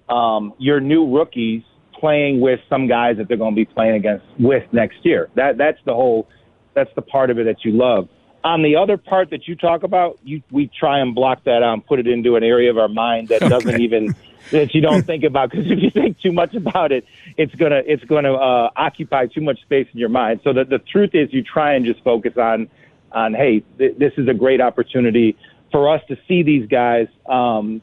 um, 0.08 0.54
your 0.58 0.80
new 0.80 1.14
rookies 1.16 1.62
playing 1.98 2.40
with 2.40 2.60
some 2.68 2.86
guys 2.86 3.16
that 3.16 3.28
they're 3.28 3.36
going 3.36 3.54
to 3.54 3.56
be 3.56 3.64
playing 3.64 3.96
against 3.96 4.24
with 4.38 4.64
next 4.72 4.98
year. 5.02 5.28
That 5.34 5.56
that's 5.56 5.78
the 5.84 5.94
whole 5.94 6.28
that's 6.74 6.90
the 6.94 7.02
part 7.02 7.30
of 7.30 7.38
it 7.38 7.44
that 7.44 7.64
you 7.64 7.72
love. 7.72 8.08
On 8.44 8.62
the 8.62 8.76
other 8.76 8.96
part 8.96 9.30
that 9.30 9.48
you 9.48 9.56
talk 9.56 9.82
about, 9.82 10.18
you 10.22 10.42
we 10.50 10.70
try 10.78 11.00
and 11.00 11.14
block 11.14 11.44
that 11.44 11.62
out 11.62 11.72
and 11.72 11.86
put 11.86 11.98
it 11.98 12.06
into 12.06 12.36
an 12.36 12.44
area 12.44 12.70
of 12.70 12.78
our 12.78 12.88
mind 12.88 13.28
that 13.28 13.40
doesn't 13.40 13.80
even 13.80 14.14
that 14.52 14.74
you 14.74 14.80
don't 14.80 15.04
think 15.04 15.24
about 15.24 15.50
because 15.50 15.66
if 15.68 15.78
you 15.82 15.90
think 15.90 16.20
too 16.20 16.32
much 16.32 16.54
about 16.54 16.92
it, 16.92 17.04
it's 17.36 17.54
gonna 17.54 17.82
it's 17.84 18.04
gonna 18.04 18.34
uh, 18.34 18.70
occupy 18.76 19.26
too 19.26 19.40
much 19.40 19.60
space 19.62 19.88
in 19.92 19.98
your 19.98 20.08
mind. 20.08 20.40
So 20.44 20.52
the 20.52 20.64
the 20.64 20.78
truth 20.78 21.10
is, 21.14 21.32
you 21.32 21.42
try 21.42 21.74
and 21.74 21.84
just 21.84 22.02
focus 22.04 22.34
on 22.36 22.68
on 23.10 23.34
hey, 23.34 23.64
th- 23.78 23.96
this 23.98 24.12
is 24.16 24.28
a 24.28 24.34
great 24.34 24.60
opportunity 24.60 25.36
for 25.72 25.92
us 25.92 26.02
to 26.08 26.16
see 26.28 26.42
these 26.42 26.68
guys 26.68 27.08
um, 27.28 27.82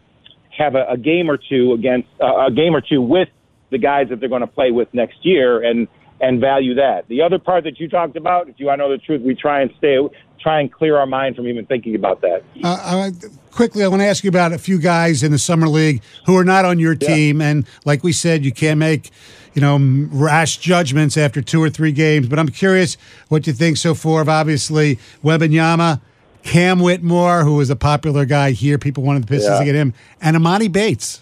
have 0.58 0.76
a, 0.76 0.86
a 0.90 0.98
game 0.98 1.30
or 1.30 1.38
two 1.38 1.74
against 1.74 2.08
uh, 2.22 2.46
a 2.48 2.52
game 2.52 2.76
or 2.76 2.82
two 2.82 3.02
with 3.02 3.30
the 3.72 3.78
guys 3.78 4.10
that 4.10 4.20
they're 4.20 4.30
going 4.30 4.42
to 4.42 4.48
play 4.48 4.72
with 4.72 4.88
next 4.94 5.18
year 5.26 5.64
and 5.64 5.88
and 6.22 6.40
value 6.40 6.76
that. 6.76 7.06
The 7.10 7.22
other 7.22 7.38
part 7.40 7.66
that 7.66 7.80
you 7.80 7.90
talked 7.90 8.16
about, 8.16 8.48
if 8.48 8.56
you 8.58 8.68
want 8.68 8.80
to 8.80 8.88
know 8.88 8.92
the 8.92 8.98
truth, 8.98 9.22
we 9.22 9.36
try 9.36 9.62
and 9.62 9.72
stay 9.78 9.98
try 10.40 10.60
and 10.60 10.72
clear 10.72 10.98
our 10.98 11.06
mind 11.06 11.36
from 11.36 11.48
even 11.48 11.66
thinking 11.66 11.96
about 11.96 12.22
that. 12.22 12.44
Uh, 12.64 12.68
uh, 12.68 13.10
quickly, 13.52 13.84
I 13.84 13.88
want 13.88 14.02
to 14.02 14.06
ask 14.06 14.24
you 14.24 14.30
about 14.30 14.52
a 14.52 14.58
few 14.58 14.78
guys 14.78 15.24
in 15.24 15.32
the 15.32 15.40
summer 15.40 15.68
league 15.70 16.02
who 16.26 16.38
are 16.38 16.44
not 16.44 16.66
on 16.66 16.80
your 16.80 16.94
Yeah. 17.00 17.08
team, 17.08 17.42
and 17.42 17.66
like 17.86 18.04
we 18.04 18.12
said, 18.12 18.44
you 18.46 18.52
can't 18.52 18.78
make 18.80 19.10
you 19.54 19.62
know 19.62 19.78
rash 20.12 20.58
judgments 20.58 21.18
after 21.18 21.42
two 21.42 21.62
or 21.62 21.70
three 21.70 21.92
games. 21.92 22.28
But 22.28 22.40
I'm 22.40 22.50
curious 22.50 22.96
what 23.30 23.48
you 23.48 23.54
think 23.54 23.78
so 23.78 23.94
far 23.94 24.22
of 24.22 24.30
obviously 24.30 24.98
Wembanyama, 25.24 26.00
Cam 26.44 26.80
Whitmore, 26.80 27.44
who 27.44 27.56
was 27.56 27.70
a 27.70 27.76
popular 27.76 28.26
guy 28.26 28.52
here. 28.52 28.78
People 28.78 29.04
wanted 29.04 29.24
the 29.24 29.28
Pistons 29.28 29.54
Yeah. 29.54 29.60
to 29.60 29.66
get 29.66 29.76
him, 29.76 29.94
and 30.22 30.36
Amani 30.36 30.68
Bates. 30.68 31.22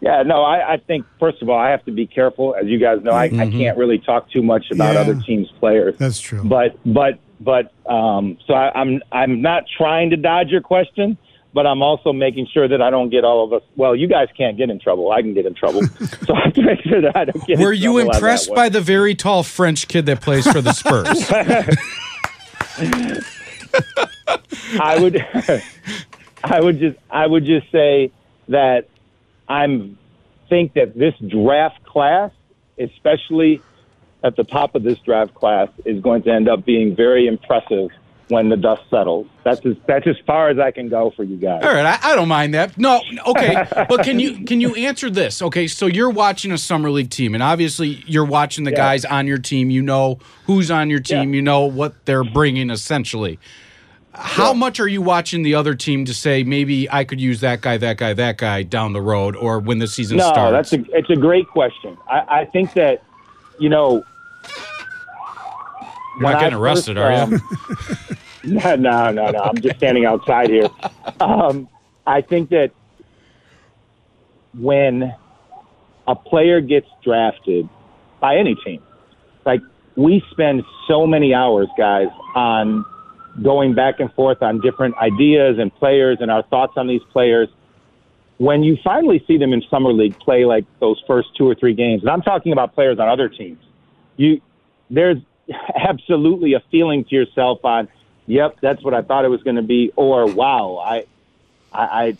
Yeah, 0.00 0.22
no, 0.22 0.42
I, 0.42 0.74
I 0.74 0.76
think 0.76 1.06
first 1.18 1.40
of 1.40 1.48
all, 1.48 1.58
I 1.58 1.70
have 1.70 1.82
to 1.86 1.90
be 1.92 2.06
careful. 2.06 2.54
As 2.54 2.66
you 2.66 2.78
guys 2.78 3.02
know, 3.02 3.12
I, 3.12 3.24
I 3.24 3.50
can't 3.50 3.78
really 3.78 3.98
talk 3.98 4.30
too 4.30 4.42
much 4.42 4.70
about 4.70 4.94
Yeah. 4.94 5.00
other 5.00 5.14
teams' 5.22 5.50
players. 5.60 5.96
That's 5.96 6.20
true. 6.20 6.42
But 6.44 6.76
but 6.84 7.20
but 7.40 7.72
um, 7.90 8.36
so 8.46 8.52
I, 8.52 8.70
I'm 8.78 9.02
I'm 9.12 9.40
not 9.40 9.64
trying 9.78 10.10
to 10.10 10.16
dodge 10.16 10.48
your 10.48 10.60
question, 10.60 11.16
but 11.54 11.66
I'm 11.66 11.80
also 11.80 12.12
making 12.12 12.48
sure 12.52 12.68
that 12.68 12.82
I 12.82 12.90
don't 12.90 13.08
get 13.08 13.24
all 13.24 13.44
of 13.44 13.54
us. 13.54 13.62
Well, 13.76 13.96
you 13.96 14.06
guys 14.06 14.28
can't 14.36 14.58
get 14.58 14.68
in 14.68 14.78
trouble. 14.78 15.10
I 15.10 15.22
can 15.22 15.32
get 15.32 15.46
in 15.46 15.54
trouble, 15.54 15.82
so 16.26 16.34
I 16.34 16.40
have 16.44 16.54
to 16.54 16.62
make 16.62 16.82
sure 16.82 17.00
that 17.00 17.16
I 17.16 17.24
don't 17.24 17.46
get. 17.46 17.58
Were 17.58 17.72
in 17.72 17.78
you 17.80 17.92
trouble 17.92 18.00
on 18.00 18.06
that 18.08 18.14
impressed 18.16 18.54
by 18.54 18.68
the 18.68 18.82
very 18.82 19.14
tall 19.14 19.42
French 19.42 19.88
kid 19.88 20.04
that 20.06 20.20
plays 20.20 20.46
for 20.46 20.60
the 20.60 20.72
Spurs? 20.74 21.30
I 24.80 24.98
would 25.00 25.24
I 26.42 26.60
would 26.60 26.78
just 26.78 26.98
I 27.10 27.26
would 27.26 27.44
just 27.44 27.70
say 27.70 28.10
that 28.48 28.88
I'm 29.48 29.98
think 30.48 30.74
that 30.74 30.96
this 30.96 31.14
draft 31.26 31.84
class, 31.84 32.30
especially 32.78 33.62
at 34.22 34.36
the 34.36 34.44
top 34.44 34.74
of 34.74 34.82
this 34.82 34.98
draft 35.00 35.34
class, 35.34 35.68
is 35.84 36.00
going 36.02 36.22
to 36.24 36.30
end 36.32 36.48
up 36.48 36.64
being 36.64 36.94
very 36.96 37.26
impressive 37.26 37.90
when 38.28 38.48
the 38.48 38.56
dust 38.56 38.82
settles. 38.90 39.26
That's 39.44 39.64
as 39.66 39.76
that's 39.86 40.06
as 40.06 40.16
far 40.26 40.48
as 40.48 40.58
I 40.58 40.70
can 40.70 40.88
go 40.88 41.10
for 41.14 41.24
you 41.24 41.36
guys. 41.36 41.62
All 41.62 41.70
right, 41.72 41.84
I, 42.02 42.12
I 42.12 42.16
don't 42.16 42.28
mind 42.28 42.54
that. 42.54 42.76
No, 42.78 43.02
okay, 43.26 43.66
but 43.88 44.02
can 44.02 44.18
you 44.18 44.44
can 44.46 44.60
you 44.62 44.74
answer 44.74 45.10
this? 45.10 45.42
Okay, 45.42 45.66
so 45.66 45.86
you're 45.86 46.10
watching 46.10 46.50
a 46.52 46.58
summer 46.58 46.90
league 46.90 47.10
team, 47.10 47.34
and 47.34 47.42
obviously 47.42 48.02
you're 48.06 48.24
watching 48.24 48.64
the 48.64 48.70
Yeah. 48.70 48.76
guys 48.78 49.04
on 49.04 49.26
your 49.26 49.38
team. 49.38 49.70
You 49.70 49.82
know 49.82 50.18
who's 50.46 50.70
on 50.70 50.88
your 50.88 51.00
team. 51.00 51.34
You 51.34 51.42
know 51.42 51.66
what 51.66 52.06
they're 52.06 52.24
bringing. 52.24 52.70
Essentially, 52.70 53.38
how 54.14 54.52
much 54.52 54.78
are 54.78 54.86
you 54.86 55.02
watching 55.02 55.42
the 55.42 55.54
other 55.54 55.74
team 55.74 56.04
to 56.04 56.14
say 56.14 56.44
maybe 56.44 56.90
I 56.90 57.04
could 57.04 57.20
use 57.20 57.40
that 57.40 57.60
guy, 57.60 57.76
that 57.78 57.96
guy, 57.96 58.12
that 58.14 58.38
guy 58.38 58.62
down 58.62 58.92
the 58.92 59.00
road, 59.00 59.34
or 59.34 59.58
when 59.58 59.78
the 59.78 59.88
season 59.88 60.18
no, 60.18 60.28
starts? 60.28 60.70
that's 60.70 60.72
a 60.72 60.96
it's 60.96 61.10
a 61.10 61.16
great 61.16 61.48
question. 61.48 61.96
I, 62.08 62.40
I 62.40 62.44
think 62.46 62.74
that 62.74 63.02
you 63.58 63.68
know. 63.68 64.04
You're 66.16 66.30
not 66.30 66.40
getting 66.40 66.58
arrested, 66.58 66.96
first, 66.96 67.32
are 67.32 67.34
you? 67.34 67.40
um, 68.54 68.76
no, 68.76 68.76
no, 68.76 69.10
no, 69.10 69.30
no. 69.30 69.38
I'm 69.40 69.56
just 69.56 69.76
standing 69.78 70.04
outside 70.04 70.48
here. 70.48 70.68
Um, 71.18 71.68
I 72.06 72.20
think 72.20 72.50
that 72.50 72.70
when 74.56 75.12
a 76.06 76.14
player 76.14 76.60
gets 76.60 76.86
drafted 77.02 77.68
by 78.20 78.36
any 78.36 78.54
team, 78.54 78.80
like 79.44 79.60
we 79.96 80.22
spend 80.30 80.62
so 80.86 81.04
many 81.04 81.34
hours, 81.34 81.66
guys, 81.76 82.06
on 82.36 82.84
going 83.42 83.74
back 83.74 84.00
and 84.00 84.12
forth 84.12 84.42
on 84.42 84.60
different 84.60 84.96
ideas 84.96 85.58
and 85.58 85.74
players 85.74 86.18
and 86.20 86.30
our 86.30 86.42
thoughts 86.44 86.74
on 86.76 86.86
these 86.86 87.02
players. 87.12 87.48
When 88.38 88.62
you 88.62 88.76
finally 88.82 89.22
see 89.26 89.38
them 89.38 89.52
in 89.52 89.62
summer 89.70 89.92
league 89.92 90.18
play 90.18 90.44
like 90.44 90.64
those 90.80 91.02
first 91.06 91.36
two 91.36 91.48
or 91.48 91.54
three 91.54 91.74
games, 91.74 92.02
and 92.02 92.10
I'm 92.10 92.22
talking 92.22 92.52
about 92.52 92.74
players 92.74 92.98
on 92.98 93.08
other 93.08 93.28
teams, 93.28 93.62
you 94.16 94.40
there's 94.90 95.18
absolutely 95.76 96.54
a 96.54 96.60
feeling 96.70 97.04
to 97.04 97.14
yourself 97.14 97.64
on, 97.64 97.88
yep, 98.26 98.56
that's 98.60 98.82
what 98.82 98.94
I 98.94 99.02
thought 99.02 99.24
it 99.24 99.28
was 99.28 99.42
going 99.42 99.56
to 99.56 99.62
be, 99.62 99.92
or 99.96 100.26
wow, 100.26 100.82
I, 100.84 101.04
I, 101.72 101.82
I, 101.82 102.16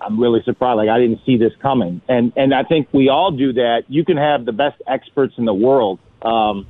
I'm 0.00 0.18
really 0.18 0.42
surprised. 0.42 0.78
Like 0.78 0.88
I 0.88 0.98
didn't 0.98 1.20
see 1.24 1.36
this 1.36 1.52
coming, 1.60 2.00
and 2.08 2.32
and 2.36 2.52
I 2.52 2.64
think 2.64 2.88
we 2.92 3.08
all 3.08 3.30
do 3.30 3.52
that. 3.52 3.84
You 3.88 4.04
can 4.04 4.16
have 4.16 4.44
the 4.44 4.52
best 4.52 4.80
experts 4.86 5.34
in 5.38 5.44
the 5.44 5.54
world, 5.54 6.00
um, 6.22 6.66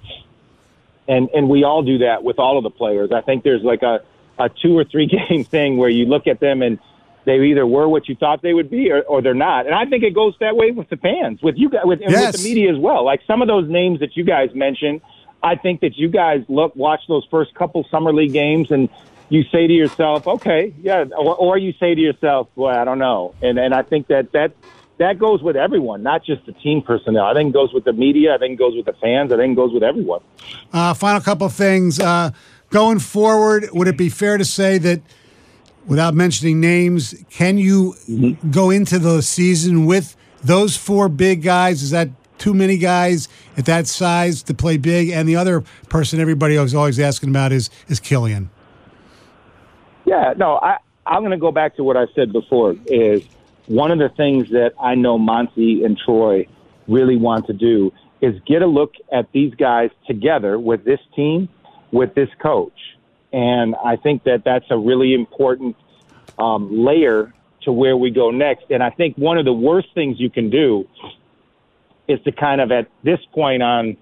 and 1.08 1.28
and 1.34 1.48
we 1.48 1.64
all 1.64 1.82
do 1.82 1.98
that 1.98 2.22
with 2.22 2.38
all 2.38 2.58
of 2.58 2.64
the 2.64 2.70
players. 2.70 3.10
I 3.12 3.20
think 3.20 3.44
there's 3.44 3.62
like 3.62 3.82
a 3.82 4.00
a 4.38 4.48
two 4.48 4.76
or 4.76 4.84
three 4.84 5.06
game 5.28 5.44
thing 5.44 5.76
where 5.76 5.90
you 5.90 6.06
look 6.06 6.26
at 6.26 6.40
them 6.40 6.62
and 6.62 6.78
they 7.24 7.38
either 7.40 7.66
were 7.66 7.88
what 7.88 8.08
you 8.08 8.16
thought 8.16 8.42
they 8.42 8.52
would 8.52 8.70
be 8.70 8.90
or, 8.90 9.02
or 9.02 9.22
they're 9.22 9.34
not. 9.34 9.66
And 9.66 9.74
I 9.74 9.84
think 9.84 10.02
it 10.02 10.12
goes 10.12 10.34
that 10.40 10.56
way 10.56 10.72
with 10.72 10.88
the 10.88 10.96
fans, 10.96 11.40
with 11.40 11.56
you 11.56 11.70
guys, 11.70 11.82
with, 11.84 12.00
and 12.02 12.12
with 12.12 12.36
the 12.36 12.42
media 12.42 12.72
as 12.72 12.78
well. 12.78 13.04
Like 13.04 13.20
some 13.28 13.42
of 13.42 13.48
those 13.48 13.68
names 13.68 14.00
that 14.00 14.16
you 14.16 14.24
guys 14.24 14.50
mentioned, 14.54 15.02
I 15.40 15.54
think 15.54 15.80
that 15.82 15.96
you 15.96 16.08
guys 16.08 16.42
look 16.48 16.74
watch 16.74 17.00
those 17.08 17.24
first 17.30 17.54
couple 17.54 17.86
summer 17.90 18.12
league 18.12 18.32
games 18.32 18.70
and 18.70 18.88
you 19.28 19.44
say 19.44 19.66
to 19.66 19.72
yourself, 19.72 20.26
okay, 20.26 20.74
yeah, 20.82 21.04
or, 21.16 21.34
or 21.36 21.58
you 21.58 21.72
say 21.80 21.94
to 21.94 22.00
yourself, 22.00 22.48
boy, 22.54 22.70
I 22.70 22.84
don't 22.84 22.98
know. 22.98 23.34
And 23.40 23.58
and 23.58 23.72
I 23.72 23.82
think 23.82 24.08
that 24.08 24.32
that 24.32 24.52
that 24.98 25.18
goes 25.18 25.42
with 25.42 25.57
everyone, 25.57 26.02
not 26.02 26.24
just 26.24 26.44
the 26.46 26.52
team 26.52 26.83
personnel. 26.83 27.24
I 27.24 27.35
think 27.35 27.50
it 27.50 27.52
goes 27.52 27.72
with 27.72 27.85
the 27.85 27.92
media. 27.92 28.35
I 28.35 28.38
think 28.38 28.52
it 28.52 28.59
goes 28.59 28.74
with 28.76 28.87
the 28.87 28.92
fans. 28.94 29.33
I 29.33 29.37
think 29.37 29.52
it 29.52 29.57
goes 29.57 29.72
with 29.72 29.83
everyone. 29.83 30.20
Uh, 30.72 30.94
final 30.94 31.20
couple 31.20 31.46
of 31.46 31.52
things. 31.52 31.98
Uh, 31.98 32.31
going 32.70 32.98
forward, 32.98 33.68
would 33.72 33.88
it 33.88 33.96
be 33.96 34.09
fair 34.09 34.37
to 34.38 34.44
say 34.44 34.78
that, 34.78 35.00
without 35.87 36.14
mentioning 36.14 36.61
names, 36.61 37.14
can 37.31 37.59
you 37.59 37.94
go 38.50 38.70
into 38.70 38.98
the 38.98 39.22
season 39.22 39.87
with 39.87 40.16
those 40.42 40.76
four 40.76 41.09
big 41.09 41.42
guys? 41.42 41.83
Is 41.83 41.90
that 41.90 42.09
too 42.38 42.55
many 42.55 42.76
guys 42.76 43.28
at 43.57 43.64
that 43.66 43.87
size 43.87 44.42
to 44.44 44.55
play 44.55 44.76
big? 44.76 45.09
And 45.11 45.28
the 45.28 45.37
other 45.37 45.62
person 45.88 46.20
everybody 46.20 46.55
is 46.57 46.74
always 46.74 47.00
asking 47.00 47.31
about 47.31 47.50
is 47.52 47.70
is 47.88 47.98
Killian. 47.98 48.50
Yeah, 50.05 50.35
no, 50.37 50.59
I, 50.59 50.78
I'm 51.07 51.22
going 51.22 51.31
to 51.33 51.37
go 51.37 51.52
back 51.52 51.76
to 51.76 51.85
what 51.85 51.96
I 51.96 52.07
said 52.14 52.33
before. 52.33 52.76
Is 52.87 53.24
one 53.66 53.90
of 53.90 53.98
the 53.98 54.11
things 54.16 54.48
that 54.51 54.72
I 54.81 54.94
know 54.94 55.18
Monty 55.18 55.85
and 55.85 55.98
Troy 56.05 56.46
really 56.88 57.16
want 57.16 57.46
to 57.46 57.53
do 57.53 57.92
is 58.20 58.35
get 58.46 58.62
a 58.62 58.66
look 58.66 58.92
at 59.12 59.31
these 59.33 59.55
guys 59.55 59.90
together 60.07 60.59
with 60.59 60.85
this 60.85 61.01
team, 61.14 61.48
with 61.90 62.14
this 62.14 62.29
coach, 62.40 62.72
and 63.33 63.75
I 63.85 63.96
think 63.96 64.25
that 64.25 64.42
that's 64.44 64.66
a 64.70 64.79
really 64.79 65.14
important 65.14 65.77
um, 66.38 66.85
layer 66.85 67.33
to 67.62 67.72
where 67.72 67.96
we 67.96 68.11
go 68.11 68.31
next. 68.31 68.64
And 68.70 68.83
I 68.83 68.90
think 68.90 69.16
one 69.16 69.38
of 69.38 69.44
the 69.44 69.53
worst 69.53 69.88
things 69.94 70.16
you 70.18 70.31
can 70.31 70.51
do 70.51 70.87
is 72.09 72.20
to 72.25 72.33
kind 72.33 72.61
of 72.61 72.70
at 72.70 72.88
this 73.05 73.20
point 73.33 73.62
on 73.62 73.96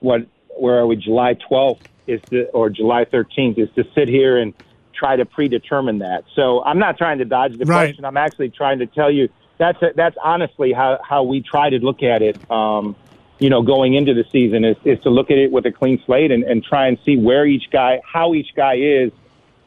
what 0.00 0.20
where 0.58 0.78
are 0.78 0.86
we 0.86 0.96
July 0.96 1.36
12th 1.50 1.80
is 2.06 2.20
to 2.30 2.44
or 2.50 2.70
July 2.70 3.04
13th 3.06 3.58
is 3.58 3.68
to 3.74 3.84
sit 3.94 4.08
here 4.08 4.38
and 4.38 4.54
try 4.94 5.16
to 5.16 5.24
predetermine 5.24 5.98
that. 5.98 6.24
So 6.34 6.62
I'm 6.64 6.78
not 6.78 6.96
trying 6.96 7.18
to 7.18 7.24
dodge 7.24 7.58
the 7.58 7.64
Right. 7.64 7.88
question. 7.88 8.04
I'm 8.04 8.16
actually 8.16 8.50
trying 8.50 8.78
to 8.78 8.86
tell 8.86 9.10
you 9.10 9.28
that's 9.58 9.78
that's 9.94 10.16
honestly 10.22 10.72
how 10.72 10.98
how 11.08 11.22
we 11.22 11.40
try 11.40 11.70
to 11.70 11.78
look 11.78 12.02
at 12.02 12.22
it. 12.22 12.38
Um, 12.50 12.96
you 13.38 13.50
know, 13.50 13.62
going 13.62 13.94
into 13.94 14.14
the 14.14 14.24
season 14.30 14.64
is, 14.64 14.76
is 14.84 15.00
to 15.02 15.10
look 15.10 15.30
at 15.30 15.38
it 15.38 15.50
with 15.50 15.66
a 15.66 15.72
clean 15.72 16.00
slate 16.06 16.30
and, 16.30 16.44
and 16.44 16.62
try 16.62 16.86
and 16.86 16.98
see 17.04 17.16
where 17.16 17.44
each 17.44 17.64
guy, 17.70 18.00
how 18.10 18.32
each 18.32 18.54
guy 18.54 18.74
is, 18.76 19.10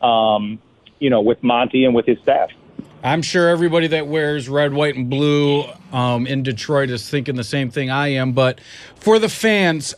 um, 0.02 0.58
you 1.00 1.10
know, 1.10 1.22
with 1.22 1.44
Monty 1.44 1.84
and 1.84 1.94
with 1.94 2.06
his 2.06 2.18
staff. 2.20 2.50
I'm 3.04 3.22
sure 3.22 3.50
everybody 3.50 3.88
that 3.88 4.08
wears 4.08 4.50
red, 4.50 4.74
white, 4.74 4.96
and 4.96 5.10
blue 5.10 5.66
um, 5.92 6.26
in 6.26 6.44
Detroit 6.44 6.90
is 6.90 7.08
thinking 7.08 7.36
the 7.36 7.44
same 7.44 7.70
thing 7.70 7.90
I 7.92 8.10
am. 8.10 8.32
But 8.32 8.60
for 8.96 9.20
the 9.20 9.30
fans, 9.30 9.94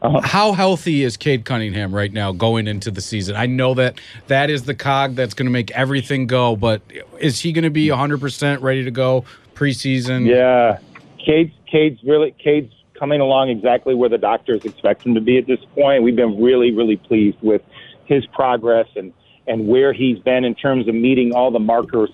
Uh-huh. 0.00 0.20
how 0.22 0.52
healthy 0.52 1.02
is 1.02 1.16
Cade 1.16 1.44
Cunningham 1.44 1.92
right 1.92 2.12
now 2.12 2.30
going 2.32 2.68
into 2.68 2.90
the 2.90 3.00
season? 3.00 3.34
I 3.34 3.46
know 3.46 3.74
that 3.74 4.00
that 4.28 4.48
is 4.48 4.64
the 4.64 4.74
cog 4.74 5.16
that's 5.16 5.34
going 5.34 5.46
to 5.46 5.52
make 5.52 5.70
everything 5.72 6.26
go, 6.26 6.54
but 6.54 6.82
is 7.18 7.40
he 7.40 7.52
going 7.52 7.64
to 7.64 7.70
be 7.70 7.88
100% 7.88 8.62
ready 8.62 8.84
to 8.84 8.90
go 8.90 9.24
preseason? 9.54 10.26
Yeah, 10.26 10.78
Cade's 11.24 11.52
Cade's 11.70 12.02
really 12.04 12.34
Cade's 12.42 12.72
coming 12.98 13.20
along 13.20 13.50
exactly 13.50 13.94
where 13.94 14.08
the 14.08 14.18
doctors 14.18 14.64
expect 14.64 15.04
him 15.04 15.14
to 15.14 15.20
be 15.20 15.38
at 15.38 15.46
this 15.46 15.60
point. 15.74 16.02
We've 16.02 16.16
been 16.16 16.40
really, 16.40 16.72
really 16.72 16.96
pleased 16.96 17.38
with 17.42 17.62
his 18.06 18.24
progress 18.26 18.86
and 18.96 19.12
and 19.46 19.66
where 19.66 19.92
he's 19.92 20.18
been 20.18 20.44
in 20.44 20.54
terms 20.54 20.88
of 20.88 20.94
meeting 20.94 21.32
all 21.34 21.50
the 21.50 21.58
markers 21.58 22.10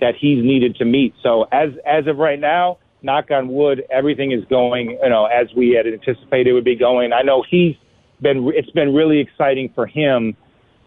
that 0.00 0.14
he's 0.16 0.42
needed 0.42 0.76
to 0.76 0.84
meet. 0.84 1.14
So 1.22 1.44
as 1.52 1.70
as 1.86 2.06
of 2.06 2.18
right 2.18 2.38
now, 2.38 2.78
knock 3.02 3.30
on 3.30 3.48
wood, 3.48 3.84
everything 3.90 4.32
is 4.32 4.44
going 4.46 4.98
you 5.02 5.08
know 5.08 5.26
as 5.26 5.52
we 5.54 5.70
had 5.70 5.86
anticipated 5.86 6.48
it 6.48 6.52
would 6.52 6.64
be 6.64 6.76
going. 6.76 7.12
I 7.12 7.22
know 7.22 7.44
he's 7.48 7.76
been 8.20 8.50
it's 8.54 8.70
been 8.70 8.94
really 8.94 9.20
exciting 9.20 9.70
for 9.74 9.86
him 9.86 10.36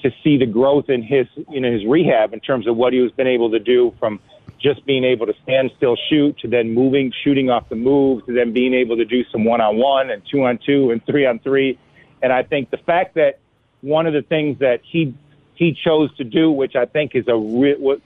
to 0.02 0.12
see 0.24 0.38
the 0.38 0.46
growth 0.46 0.90
in 0.90 1.04
his 1.04 1.28
you 1.50 1.62
know 1.62 1.72
his 1.72 1.86
rehab 1.86 2.34
in 2.34 2.40
terms 2.40 2.68
of 2.68 2.76
what 2.76 2.94
he 2.94 3.00
was 3.00 3.12
been 3.12 3.28
able 3.28 3.52
to 3.52 3.60
do 3.60 3.94
from 4.00 4.20
just 4.60 4.86
being 4.86 5.04
able 5.04 5.26
to 5.26 5.34
stand 5.44 5.72
still 5.78 5.98
shoot 6.10 6.38
to 6.40 6.48
then 6.48 6.74
moving 6.74 7.12
shooting 7.24 7.50
off 7.50 7.68
the 7.70 7.76
move 7.76 8.26
to 8.26 8.34
then 8.34 8.54
being 8.54 8.74
able 8.74 8.96
to 8.98 9.06
do 9.06 9.24
some 9.32 9.44
one 9.44 9.62
on 9.62 9.78
one 9.78 10.10
and 10.10 10.22
two 10.30 10.44
on 10.44 10.60
two 10.66 10.92
and 10.92 11.06
three 11.06 11.26
on 11.26 11.40
three 11.40 11.78
and 12.22 12.32
I 12.32 12.44
think 12.44 12.70
the 12.70 12.78
fact 12.78 13.16
that 13.16 13.40
one 13.82 14.06
of 14.06 14.14
the 14.14 14.22
things 14.22 14.60
that 14.60 14.82
he 14.84 15.16
he 15.56 15.74
chose 15.74 16.16
to 16.18 16.24
do 16.24 16.52
which 16.52 16.76
I 16.76 16.86
think 16.86 17.16
is 17.16 17.28
a 17.28 17.36
re- 17.36 17.78
what 17.78 18.02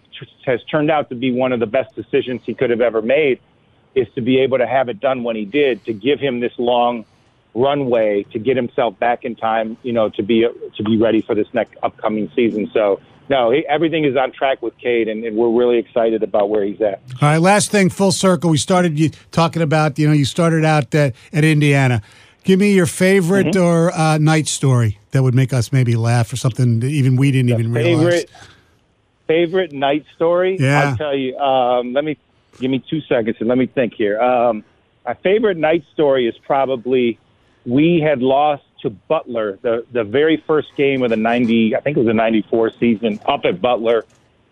has 0.46 0.64
turned 0.66 0.92
out 0.92 1.10
to 1.10 1.16
be 1.16 1.32
one 1.32 1.52
of 1.52 1.60
the 1.60 1.66
best 1.66 1.96
decisions 1.96 2.42
he 2.46 2.54
could 2.54 2.70
have 2.70 2.82
ever 2.82 3.02
made 3.02 3.40
is 3.96 4.08
to 4.16 4.22
be 4.22 4.40
able 4.40 4.58
to 4.58 4.68
have 4.68 4.90
it 4.90 5.00
done 5.00 5.24
when 5.24 5.36
he 5.36 5.46
did 5.46 5.84
to 5.86 5.94
give 5.94 6.20
him 6.20 6.40
this 6.40 6.54
long 6.58 7.06
runway 7.54 8.24
to 8.24 8.38
get 8.38 8.58
himself 8.58 9.00
back 9.00 9.24
in 9.24 9.36
time, 9.36 9.78
you 9.82 9.94
know, 9.94 10.10
to 10.10 10.22
be 10.22 10.48
to 10.76 10.84
be 10.84 10.98
ready 10.98 11.22
for 11.22 11.34
this 11.34 11.48
next 11.54 11.76
upcoming 11.82 12.30
season. 12.36 12.70
So 12.74 13.00
no, 13.30 13.52
he, 13.52 13.66
everything 13.68 14.06
is 14.06 14.16
on 14.16 14.32
track 14.32 14.62
with 14.62 14.78
Cade, 14.78 15.08
and, 15.08 15.24
and, 15.24 15.36
we're 15.36 15.50
really 15.50 15.80
excited 15.80 16.22
about 16.22 16.50
where 16.50 16.64
he's 16.64 16.80
at. 16.82 17.02
All 17.22 17.30
right, 17.30 17.38
last 17.38 17.72
thing, 17.72 17.90
full 17.90 18.12
circle. 18.12 18.52
We 18.52 18.58
started 18.58 19.00
you 19.00 19.10
talking 19.32 19.64
about, 19.64 19.98
you 19.98 20.08
know, 20.08 20.14
you 20.14 20.26
started 20.26 20.64
out 20.64 20.94
at, 20.94 21.16
at 21.34 21.44
Indiana. 21.44 22.04
Give 22.44 22.60
me 22.60 22.74
your 22.76 22.86
favorite 22.86 23.48
mm-hmm. 23.48 23.64
or 23.64 23.92
uh, 23.92 24.20
Knight 24.20 24.48
story 24.48 25.00
that 25.12 25.24
would 25.24 25.34
make 25.34 25.54
us 25.54 25.72
maybe 25.72 25.96
laugh 25.96 26.32
or 26.32 26.36
something 26.36 26.82
that 26.82 26.88
even 26.88 27.16
we 27.16 27.32
didn't 27.32 27.48
the 27.48 27.54
even 27.58 27.74
favorite, 27.74 28.06
realize. 28.06 28.26
Favorite 29.26 29.72
Knight 29.72 30.06
story? 30.16 30.58
Yeah. 30.60 30.90
I'll 30.90 30.98
tell 30.98 31.16
you. 31.16 31.36
Um, 31.38 31.94
let 31.94 32.04
me 32.04 32.18
give 32.60 32.72
me 32.72 32.84
two 32.90 33.02
seconds 33.02 33.38
and 33.40 33.50
let 33.50 33.58
me 33.58 33.68
think 33.68 33.94
here. 33.94 34.20
Um, 34.20 34.64
my 35.06 35.14
favorite 35.16 35.58
Knight 35.58 35.84
story 35.94 36.28
is 36.28 36.36
probably 36.46 37.20
we 37.66 38.00
had 38.00 38.22
lost 38.22 38.64
to 38.82 38.90
Butler 38.90 39.58
the 39.62 39.86
the 39.92 40.04
very 40.04 40.44
first 40.48 40.76
game 40.76 41.04
of 41.04 41.10
the 41.10 41.18
ninety 41.18 41.76
I 41.76 41.82
think 41.82 41.98
it 41.98 42.00
was 42.00 42.08
the 42.08 42.14
ninety 42.14 42.46
four 42.50 42.72
season 42.72 43.20
up 43.26 43.46
at 43.46 43.62
Butler. 43.62 44.06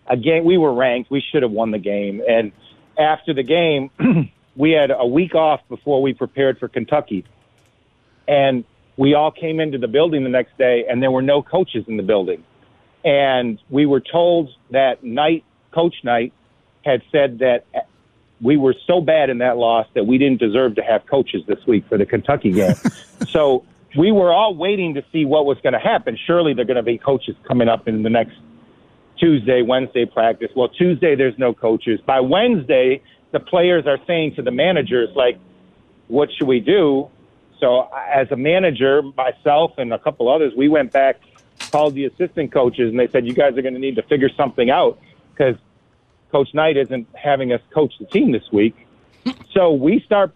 Again, 0.06 0.44
we 0.44 0.58
were 0.58 0.72
ranked. 0.72 1.10
We 1.10 1.22
should 1.32 1.42
have 1.42 1.52
won 1.52 1.70
the 1.70 1.78
game. 1.78 2.22
And 2.28 2.52
after 2.98 3.32
the 3.32 3.42
game, 3.42 3.90
we 4.56 4.72
had 4.72 4.90
a 4.90 5.06
week 5.06 5.34
off 5.34 5.60
before 5.68 6.02
we 6.02 6.12
prepared 6.12 6.58
for 6.58 6.68
Kentucky, 6.68 7.24
and 8.28 8.64
we 8.96 9.14
all 9.14 9.30
came 9.30 9.60
into 9.60 9.78
the 9.78 9.88
building 9.88 10.22
the 10.22 10.30
next 10.30 10.56
day, 10.58 10.84
and 10.88 11.02
there 11.02 11.10
were 11.10 11.22
no 11.22 11.42
coaches 11.42 11.84
in 11.88 11.96
the 11.96 12.02
building. 12.02 12.44
And 13.04 13.58
we 13.68 13.86
were 13.86 14.00
told 14.00 14.50
that 14.70 15.02
night, 15.02 15.44
Coach 15.72 15.96
Knight 16.04 16.32
had 16.84 17.02
said 17.10 17.38
that 17.38 17.64
we 18.44 18.58
were 18.58 18.74
so 18.86 19.00
bad 19.00 19.30
in 19.30 19.38
that 19.38 19.56
loss 19.56 19.86
that 19.94 20.06
we 20.06 20.18
didn't 20.18 20.38
deserve 20.38 20.76
to 20.76 20.82
have 20.82 21.06
coaches 21.06 21.42
this 21.46 21.66
week 21.66 21.82
for 21.88 21.96
the 21.96 22.04
Kentucky 22.04 22.52
game. 22.52 22.74
so 23.30 23.64
we 23.96 24.12
were 24.12 24.32
all 24.32 24.54
waiting 24.54 24.94
to 24.94 25.04
see 25.10 25.24
what 25.24 25.46
was 25.46 25.56
going 25.62 25.72
to 25.72 25.78
happen. 25.78 26.18
Surely 26.26 26.52
they're 26.52 26.66
going 26.66 26.76
to 26.76 26.82
be 26.82 26.98
coaches 26.98 27.34
coming 27.48 27.68
up 27.68 27.88
in 27.88 28.02
the 28.02 28.10
next 28.10 28.36
Tuesday, 29.18 29.62
Wednesday 29.62 30.04
practice. 30.04 30.50
Well, 30.54 30.68
Tuesday 30.68 31.14
there's 31.14 31.38
no 31.38 31.54
coaches. 31.54 32.00
By 32.04 32.20
Wednesday, 32.20 33.02
the 33.32 33.40
players 33.40 33.86
are 33.86 33.98
saying 34.06 34.34
to 34.34 34.42
the 34.42 34.50
managers 34.50 35.08
like, 35.16 35.38
"What 36.08 36.28
should 36.36 36.46
we 36.46 36.60
do?" 36.60 37.08
So 37.60 37.88
as 38.12 38.30
a 38.30 38.36
manager, 38.36 39.00
myself 39.16 39.78
and 39.78 39.94
a 39.94 39.98
couple 39.98 40.28
others, 40.28 40.52
we 40.54 40.68
went 40.68 40.92
back, 40.92 41.18
called 41.70 41.94
the 41.94 42.04
assistant 42.04 42.52
coaches, 42.52 42.90
and 42.90 42.98
they 42.98 43.08
said, 43.08 43.26
"You 43.26 43.32
guys 43.32 43.56
are 43.56 43.62
going 43.62 43.74
to 43.74 43.80
need 43.80 43.96
to 43.96 44.02
figure 44.02 44.28
something 44.36 44.68
out 44.68 44.98
because 45.32 45.56
Coach 46.34 46.52
Knight 46.52 46.76
isn't 46.76 47.06
having 47.14 47.52
us 47.52 47.60
coach 47.72 47.94
the 48.00 48.06
team 48.06 48.32
this 48.32 48.50
week. 48.50 48.74
so 49.52 49.72
we 49.72 50.00
start 50.00 50.32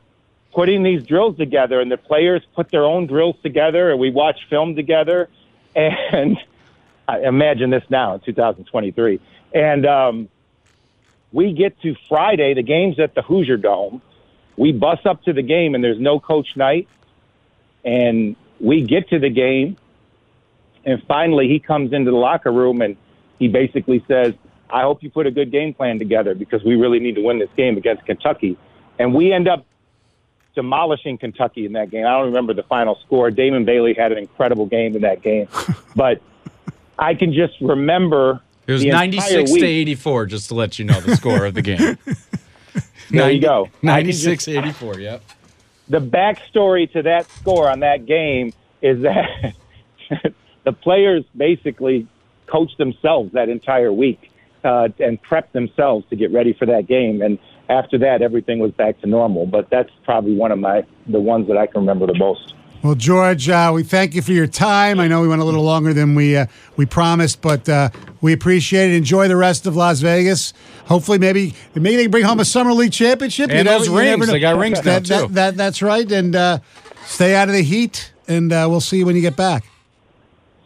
putting 0.55 0.85
these 0.85 1.05
drills 1.05 1.37
together, 1.37 1.81
and 1.81 1.91
the 1.91 1.97
players 1.97 2.41
put 2.55 2.71
their 2.71 2.85
own 2.85 3.09
drills 3.09 3.35
together, 3.43 3.91
and 3.91 3.99
we 3.99 4.09
watch 4.09 4.39
film 4.49 4.77
together. 4.77 5.29
And 5.75 6.39
I 7.09 7.23
imagine 7.23 7.71
this 7.71 7.83
now 7.91 8.15
in 8.15 8.21
2023. 8.21 9.19
And 9.53 9.87
um, 9.87 10.29
we 11.33 11.53
get 11.53 11.81
to 11.81 11.97
Friday, 12.09 12.55
the 12.55 12.63
game's 12.63 13.01
at 13.01 13.17
the 13.17 13.23
Hoosier 13.23 13.57
Dome. 13.57 14.01
We 14.57 14.71
bus 14.71 15.01
up 15.05 15.25
to 15.25 15.33
the 15.33 15.43
game, 15.43 15.75
and 15.75 15.83
there's 15.83 15.99
no 15.99 16.21
Coach 16.21 16.57
Knight. 16.57 16.87
And 17.85 18.37
we 18.61 18.83
get 18.83 19.09
to 19.09 19.19
the 19.19 19.31
game, 19.31 19.77
and 20.85 21.03
finally 21.09 21.49
he 21.49 21.59
comes 21.59 21.93
into 21.93 22.13
the 22.13 22.17
locker 22.17 22.53
room 22.53 22.83
and 22.83 22.97
he 23.41 23.49
basically 23.49 24.05
says, 24.07 24.35
I 24.71 24.83
hope 24.83 25.03
you 25.03 25.11
put 25.11 25.27
a 25.27 25.31
good 25.31 25.51
game 25.51 25.75
plan 25.75 25.99
together 25.99 26.35
because 26.35 26.63
we 26.63 26.77
really 26.77 27.01
need 27.01 27.15
to 27.15 27.23
win 27.23 27.39
this 27.39 27.51
game 27.57 27.77
against 27.77 28.05
Kentucky. 28.05 28.57
And 28.99 29.15
we 29.15 29.33
end 29.33 29.49
up 29.49 29.65
demolishing 30.55 31.19
Kentucky 31.19 31.67
in 31.67 31.73
that 31.73 31.91
game. 31.91 32.05
I 32.05 32.11
don't 32.11 32.27
remember 32.27 32.53
the 32.53 32.65
final 32.65 32.99
score. 33.07 33.31
Damon 33.31 33.65
Bailey 33.65 33.95
had 33.95 34.13
an 34.13 34.19
incredible 34.19 34.67
game 34.67 34.97
in 34.97 35.03
that 35.03 35.23
game. 35.23 35.49
but 35.97 36.21
I 36.99 37.15
can 37.15 37.33
just 37.33 37.55
remember 37.61 38.41
it 38.67 38.73
was 38.73 38.85
96 38.85 39.51
to 39.53 39.65
84 39.65 40.27
just 40.27 40.49
to 40.49 40.55
let 40.55 40.79
you 40.79 40.85
know 40.85 41.01
the 41.01 41.17
score 41.17 41.47
of 41.47 41.55
the 41.55 41.63
game. 41.63 41.79
there 43.11 43.23
90, 43.23 43.35
you 43.35 43.41
go. 43.41 43.69
96 43.83 44.49
84, 44.49 45.01
yep. 45.01 45.23
The 45.89 46.01
backstory 46.01 46.91
to 46.93 47.03
that 47.03 47.31
score 47.31 47.71
on 47.71 47.81
that 47.81 48.05
game 48.05 48.53
is 48.83 49.01
that 49.03 49.55
the 50.65 50.73
players 50.73 51.25
basically 51.37 52.07
coached 52.47 52.77
themselves 52.79 53.33
that 53.33 53.49
entire 53.49 53.93
week 53.93 54.31
uh, 54.69 54.89
and 54.99 55.21
prep 55.23 55.51
themselves 55.53 56.05
to 56.11 56.17
get 56.17 56.31
ready 56.33 56.53
for 56.53 56.67
that 56.67 56.87
game. 56.87 57.23
And 57.23 57.39
after 57.69 57.97
that, 57.99 58.23
everything 58.23 58.59
was 58.59 58.73
back 58.73 59.01
to 59.01 59.07
normal. 59.07 59.47
But 59.47 59.71
that's 59.71 59.91
probably 60.05 60.35
one 60.35 60.53
of 60.53 60.59
my 60.59 60.85
the 61.07 61.21
ones 61.21 61.49
that 61.49 61.57
I 61.57 61.67
can 61.67 61.81
remember 61.81 62.07
the 62.07 62.19
most. 62.19 62.55
Well, 62.83 62.95
George, 62.95 63.49
uh, 63.49 63.73
we 63.75 63.83
thank 63.83 64.15
you 64.15 64.23
for 64.23 64.31
your 64.31 64.47
time. 64.47 65.01
I 65.01 65.09
know 65.09 65.21
we 65.21 65.27
went 65.27 65.41
a 65.41 65.45
little 65.45 65.65
longer 65.65 65.93
than 65.93 66.15
we 66.15 66.37
uh, 66.37 66.47
we 66.77 66.87
promised, 66.87 67.41
but 67.41 67.69
uh, 67.69 67.89
we 68.21 68.33
appreciate 68.33 68.91
it. 68.91 68.97
Enjoy 68.97 69.27
the 69.27 69.37
rest 69.37 69.67
of 69.67 69.75
Las 69.75 70.01
Vegas. 70.01 70.53
Hopefully, 70.87 71.19
maybe 71.19 71.55
maybe 71.75 71.97
they 71.97 72.03
can 72.03 72.11
bring 72.11 72.25
home 72.25 72.39
a 72.39 72.45
summer 72.45 72.73
league 72.73 72.93
championship. 72.93 73.51
And 73.51 73.59
you 73.59 73.65
those 73.65 73.89
rings, 73.89 74.27
they 74.29 74.39
got 74.39 74.59
rings 74.59 74.81
that, 74.83 75.09
now 75.09 75.21
too. 75.21 75.23
That, 75.29 75.35
that, 75.35 75.57
that's 75.57 75.83
right. 75.83 76.11
And 76.13 76.37
uh, 76.37 76.59
stay 77.05 77.35
out 77.35 77.49
of 77.49 77.55
the 77.55 77.63
heat. 77.63 78.13
And 78.29 78.53
uh, 78.53 78.67
we'll 78.69 78.83
see 78.83 78.99
you 78.99 79.07
when 79.07 79.17
you 79.17 79.23
get 79.23 79.37
back. 79.37 79.65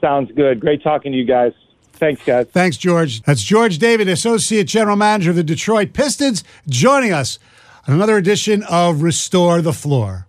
Sounds 0.00 0.32
good. 0.32 0.58
Great 0.58 0.82
talking 0.82 1.12
to 1.12 1.18
you 1.18 1.24
guys. 1.24 1.52
Thanks, 2.02 2.24
guys. 2.24 2.48
Thanks, 2.48 2.76
George. 2.76 3.22
That's 3.22 3.44
George 3.44 3.78
David, 3.78 4.08
Associate 4.08 4.66
General 4.66 4.96
Manager 4.96 5.30
of 5.30 5.36
the 5.36 5.44
Detroit 5.44 5.92
Pistons, 5.92 6.42
joining 6.68 7.12
us 7.12 7.38
on 7.86 7.94
another 7.94 8.16
edition 8.16 8.64
of 8.64 9.02
Restore 9.02 9.62
the 9.62 9.72
Floor. 9.72 10.26